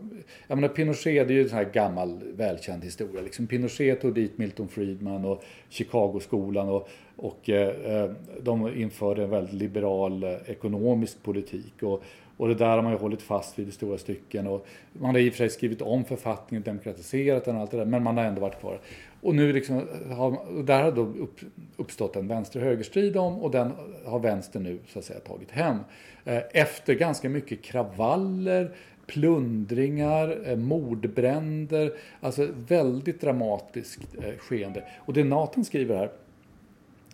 jag 0.48 0.58
menar 0.58 0.68
Pinochet 0.68 1.28
det 1.28 1.34
är 1.34 1.36
ju 1.36 1.44
en 1.44 1.50
sån 1.50 1.58
här 1.58 1.70
gammal 1.74 2.20
välkänd 2.36 2.84
historia. 2.84 3.22
Liksom 3.22 3.48
Pinochet 3.48 4.02
tog 4.02 4.14
dit 4.14 4.38
Milton 4.38 4.68
Friedman 4.68 5.26
och 5.26 5.44
Chicagoskolan 5.70 6.70
och, 6.70 6.90
och 7.16 7.50
eh, 7.50 8.02
eh 8.02 8.12
de 8.42 8.82
införde 8.82 9.24
en 9.24 9.30
väldigt 9.30 9.54
liberal 9.54 10.24
eh, 10.24 10.34
ekonomisk 10.48 11.24
politik. 11.24 11.84
Och, 11.84 12.04
och 12.38 12.48
det 12.48 12.56
där 12.56 12.70
har 12.70 12.82
man 12.82 12.92
ju 12.92 12.98
hållit 12.98 13.22
fast 13.22 13.60
vid 13.60 13.68
i 13.68 13.72
stora 13.72 13.98
stycken. 13.98 14.48
Och 14.48 14.68
man 14.94 15.16
har 15.16 15.22
i 15.22 15.30
och 15.30 15.34
för 15.34 15.38
sig 15.38 15.50
skrivit 15.50 15.82
om 15.82 16.06
författningen, 16.06 16.64
demokratiserat 16.64 17.46
den 17.46 17.56
och 17.56 17.62
allt 17.62 17.72
det 17.72 17.78
där, 17.78 17.86
men 17.86 18.04
man 18.04 18.18
har 18.18 18.24
ändå 18.24 18.42
varit 18.42 18.60
kvar. 18.60 18.80
Och 19.22 19.36
nu 19.36 19.54
liksom 19.54 19.88
har, 20.12 20.58
och 20.58 20.66
där 20.66 20.84
har 20.84 20.92
då 20.92 21.02
upp, 21.02 21.40
uppstått 21.78 22.16
en 22.16 22.28
vänster-högerstrid 22.28 23.18
om 23.18 23.38
och 23.38 23.52
den 23.52 23.72
har 24.06 24.20
vänstern 24.20 24.64
nu 24.64 24.80
så 24.88 25.00
att 25.00 25.06
säga 25.06 25.20
tagit 25.20 25.52
hem. 25.52 25.78
Eh, 26.26 26.42
efter 26.52 26.94
ganska 26.94 27.30
mycket 27.30 27.62
kravaller, 27.62 28.72
plundringar, 29.08 30.50
eh, 30.50 30.56
mordbränder, 30.58 31.94
alltså 32.22 32.48
väldigt 32.68 33.22
dramatiskt 33.22 34.16
eh, 34.24 34.38
skeende. 34.38 34.84
Och 34.98 35.14
det 35.14 35.24
Nathan 35.24 35.66
skriver 35.66 35.96
här, 35.96 36.10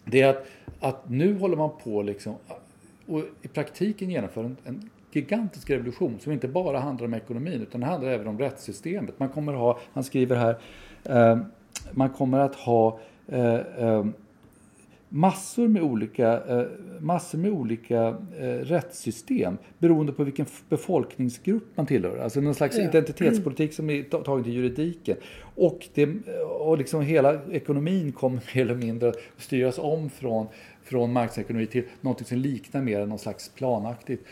det 0.05 0.21
är 0.21 0.29
att, 0.29 0.45
att 0.79 1.09
nu 1.09 1.39
håller 1.39 1.57
man 1.57 1.69
på 1.83 2.01
liksom, 2.01 2.35
och 3.07 3.23
i 3.41 3.47
praktiken 3.47 4.09
genomför 4.09 4.43
en, 4.43 4.57
en 4.65 4.89
gigantisk 5.11 5.69
revolution 5.69 6.19
som 6.19 6.31
inte 6.31 6.47
bara 6.47 6.79
handlar 6.79 7.07
om 7.07 7.13
ekonomin 7.13 7.61
utan 7.61 7.81
det 7.81 7.87
handlar 7.87 8.09
även 8.09 8.27
om 8.27 8.37
rättssystemet. 8.37 9.19
Man 9.19 9.29
kommer 9.29 9.53
ha, 9.53 9.79
han 9.93 10.03
skriver 10.03 10.35
här, 10.35 10.57
eh, 11.03 11.37
man 11.91 12.09
kommer 12.09 12.39
att 12.39 12.55
ha 12.55 12.99
eh, 13.27 13.55
eh, 13.55 14.05
massor 15.13 15.67
med 15.67 15.81
olika, 15.81 16.43
eh, 16.43 16.65
massor 16.99 17.37
med 17.37 17.51
olika 17.51 18.07
eh, 18.39 18.45
rättssystem 18.45 19.57
beroende 19.77 20.11
på 20.11 20.23
vilken 20.23 20.45
befolkningsgrupp 20.69 21.63
man 21.75 21.85
tillhör. 21.85 22.17
Alltså 22.17 22.41
någon 22.41 22.55
slags 22.55 22.77
ja. 22.77 22.83
identitetspolitik 22.83 23.73
som 23.73 23.89
är 23.89 24.03
tagen 24.03 24.43
till 24.43 24.53
juridiken. 24.53 25.17
Och, 25.55 25.87
det, 25.93 26.09
och 26.59 26.77
liksom 26.77 27.01
hela 27.01 27.39
ekonomin 27.51 28.11
kommer 28.11 28.43
mer 28.55 28.61
eller 28.61 28.75
mindre 28.75 29.09
att 29.09 29.17
styras 29.37 29.79
om 29.79 30.09
från, 30.09 30.47
från 30.83 31.13
marknadsekonomi 31.13 31.65
till 31.65 31.83
något 32.01 32.27
som 32.27 32.37
liknar 32.37 32.81
mer 32.81 33.05
någon 33.05 33.19
slags 33.19 33.49
planaktigt. 33.49 34.25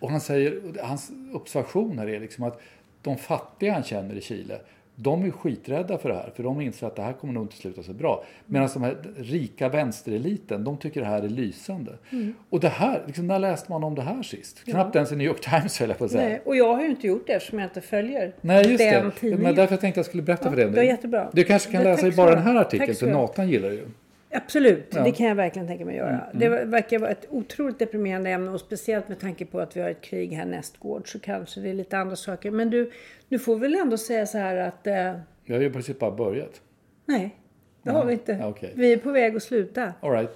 Och 0.00 0.10
han 0.10 0.20
säger, 0.20 0.60
hans 0.82 1.10
observation 1.32 1.98
här 1.98 2.08
är 2.08 2.20
liksom 2.20 2.44
att 2.44 2.60
de 3.02 3.16
fattiga 3.16 3.72
han 3.72 3.82
känner 3.82 4.14
i 4.14 4.20
Chile 4.20 4.60
de 4.96 5.24
är 5.24 5.30
skiträdda 5.30 5.98
för 5.98 6.08
det 6.08 6.14
här, 6.14 6.30
för 6.36 6.42
de 6.42 6.60
inser 6.60 6.86
att 6.86 6.96
det 6.96 7.02
här 7.02 7.12
kommer 7.12 7.34
nog 7.34 7.44
inte 7.44 7.56
sluta 7.56 7.82
så 7.82 7.92
bra. 7.92 8.24
Medan 8.46 8.68
de 8.74 8.82
här 8.82 8.96
rika 9.16 9.68
vänstereliten, 9.68 10.64
de 10.64 10.76
tycker 10.76 11.00
det 11.00 11.06
här 11.06 11.22
är 11.22 11.28
lysande. 11.28 11.92
Mm. 12.10 12.34
Och 12.50 12.60
det 12.60 12.68
här, 12.68 13.02
liksom, 13.06 13.26
när 13.26 13.38
läste 13.38 13.72
man 13.72 13.84
om 13.84 13.94
det 13.94 14.02
här 14.02 14.22
sist? 14.22 14.62
Ja. 14.64 14.72
Knappt 14.72 14.96
ens 14.96 15.12
i 15.12 15.16
New 15.16 15.26
York 15.26 15.40
Times 15.40 15.80
höll 15.80 15.88
jag 15.88 15.98
på 15.98 16.04
att 16.04 16.10
säga. 16.10 16.28
Nej, 16.28 16.42
och 16.44 16.56
jag 16.56 16.74
har 16.74 16.82
ju 16.82 16.90
inte 16.90 17.06
gjort 17.06 17.26
det 17.26 17.32
eftersom 17.32 17.58
jag 17.58 17.66
inte 17.66 17.80
följer 17.80 18.34
Nej, 18.40 18.66
just 18.66 18.78
den 18.78 19.04
det. 19.04 19.10
tidningen. 19.10 19.42
Men 19.42 19.54
därför 19.54 19.76
tänkte 19.76 19.98
jag 19.98 20.06
skulle 20.06 20.22
berätta 20.22 20.44
ja, 20.44 20.50
för 20.50 20.56
dig. 20.56 20.70
Det 20.70 20.80
är 20.80 20.84
jättebra. 20.84 21.30
Du 21.32 21.44
kanske 21.44 21.72
kan 21.72 21.84
det, 21.84 21.90
läsa 21.90 22.06
i 22.06 22.12
bara 22.12 22.34
den 22.34 22.42
här 22.42 22.54
artikeln, 22.54 22.94
för 22.94 23.06
Nathan 23.06 23.48
gillar 23.48 23.68
det 23.68 23.74
ju. 23.74 23.86
Absolut, 24.34 24.86
ja. 24.90 25.02
det 25.02 25.12
kan 25.12 25.26
jag 25.26 25.34
verkligen 25.34 25.68
tänka 25.68 25.84
mig 25.84 25.96
göra. 25.96 26.08
Mm, 26.10 26.20
mm. 26.20 26.38
Det 26.38 26.64
verkar 26.64 26.98
vara 26.98 27.10
ett 27.10 27.26
otroligt 27.30 27.78
deprimerande 27.78 28.30
ämne 28.30 28.50
och 28.50 28.60
speciellt 28.60 29.08
med 29.08 29.20
tanke 29.20 29.44
på 29.44 29.60
att 29.60 29.76
vi 29.76 29.80
har 29.80 29.90
ett 29.90 30.00
krig 30.00 30.32
här 30.32 30.44
nästgård 30.44 31.12
så 31.12 31.18
kanske 31.18 31.60
det 31.60 31.70
är 31.70 31.74
lite 31.74 31.98
andra 31.98 32.16
saker. 32.16 32.50
Men 32.50 32.70
du, 32.70 32.90
du 33.28 33.38
får 33.38 33.56
väl 33.56 33.74
ändå 33.74 33.96
säga 33.98 34.26
så 34.26 34.38
här 34.38 34.56
att... 34.56 34.86
Eh... 34.86 35.12
Vi 35.44 35.54
har 35.54 35.60
ju 35.60 35.72
precis 35.72 35.98
bara 35.98 36.10
börjat. 36.10 36.60
Nej, 37.06 37.36
det 37.82 37.90
har 37.90 38.04
vi 38.04 38.12
inte. 38.12 38.44
Okay. 38.44 38.70
Vi 38.74 38.92
är 38.92 38.96
på 38.96 39.10
väg 39.10 39.36
att 39.36 39.42
sluta. 39.42 39.92
All 40.00 40.10
right. 40.10 40.30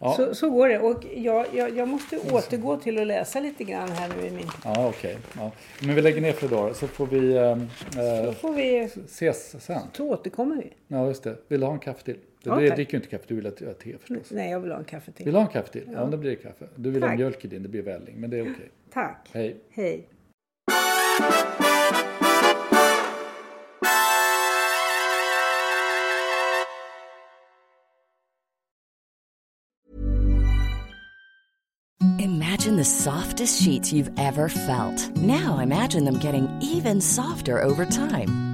Ja. 0.00 0.14
Så, 0.16 0.34
så 0.34 0.50
går 0.50 0.68
det. 0.68 0.78
Och 0.78 1.04
jag, 1.14 1.46
jag, 1.52 1.76
jag 1.76 1.88
måste 1.88 2.18
återgå 2.18 2.76
till 2.76 3.00
att 3.00 3.06
läsa 3.06 3.40
lite 3.40 3.64
grann 3.64 3.88
här 3.88 4.10
nu 4.16 4.26
i 4.26 4.30
min... 4.30 4.46
Ja, 4.64 4.88
okej. 4.88 4.88
Okay. 4.88 5.16
Ja. 5.36 5.52
Men 5.86 5.94
vi 5.94 6.02
lägger 6.02 6.20
ner 6.20 6.32
för 6.32 6.46
idag 6.46 6.76
så 6.76 6.86
får 6.86 7.06
vi, 7.06 7.36
äh, 7.36 7.58
så 8.26 8.32
får 8.32 8.52
vi 8.52 8.78
ses 9.06 9.64
sen. 9.64 9.82
Så 9.92 10.08
återkommer 10.08 10.56
vi. 10.56 10.72
Ja, 10.88 11.06
just 11.06 11.24
det. 11.24 11.36
Vill 11.48 11.60
du 11.60 11.66
ha 11.66 11.72
en 11.72 11.78
kaffe 11.78 12.04
till? 12.04 12.16
Du 12.44 12.50
ja, 12.50 12.74
dricker 12.74 12.92
ju 12.92 12.96
inte 12.96 13.08
kaffe, 13.08 13.24
du 13.28 13.34
vill 13.34 13.46
ha 13.46 13.52
te 13.52 13.98
förstås. 13.98 14.30
Nej, 14.30 14.50
jag 14.50 14.60
vill 14.60 14.70
ha 14.70 14.78
en 14.78 14.84
kaffe 14.84 15.12
till. 15.12 15.24
Vill 15.24 15.34
du 15.34 15.38
ha 15.38 15.46
en 15.46 15.52
kaffe 15.52 15.72
till? 15.72 15.82
Ja, 15.86 15.92
ja 15.92 16.06
då 16.06 16.16
blir 16.16 16.30
det 16.30 16.36
kaffe. 16.36 16.68
Du 16.76 16.90
vill 16.90 17.00
tack. 17.00 17.10
ha 17.10 17.16
mjölk 17.16 17.44
i 17.44 17.48
din, 17.48 17.62
det 17.62 17.68
blir 17.68 17.82
välling. 17.82 18.20
Men 18.20 18.30
det 18.30 18.36
är 18.36 18.42
okej. 18.42 18.52
Okay. 18.52 18.68
Tack. 18.90 19.28
Hej. 19.32 19.56
Hej. 19.70 20.08
Imagine 32.18 32.76
the 32.76 32.84
softest 32.84 33.62
sheets 33.62 33.92
you've 33.92 34.12
ever 34.18 34.48
felt. 34.48 35.16
Now 35.16 35.58
imagine 35.58 36.04
them 36.04 36.18
getting 36.18 36.48
even 36.62 37.00
softer 37.00 37.62
over 37.62 37.86
time. 37.86 38.53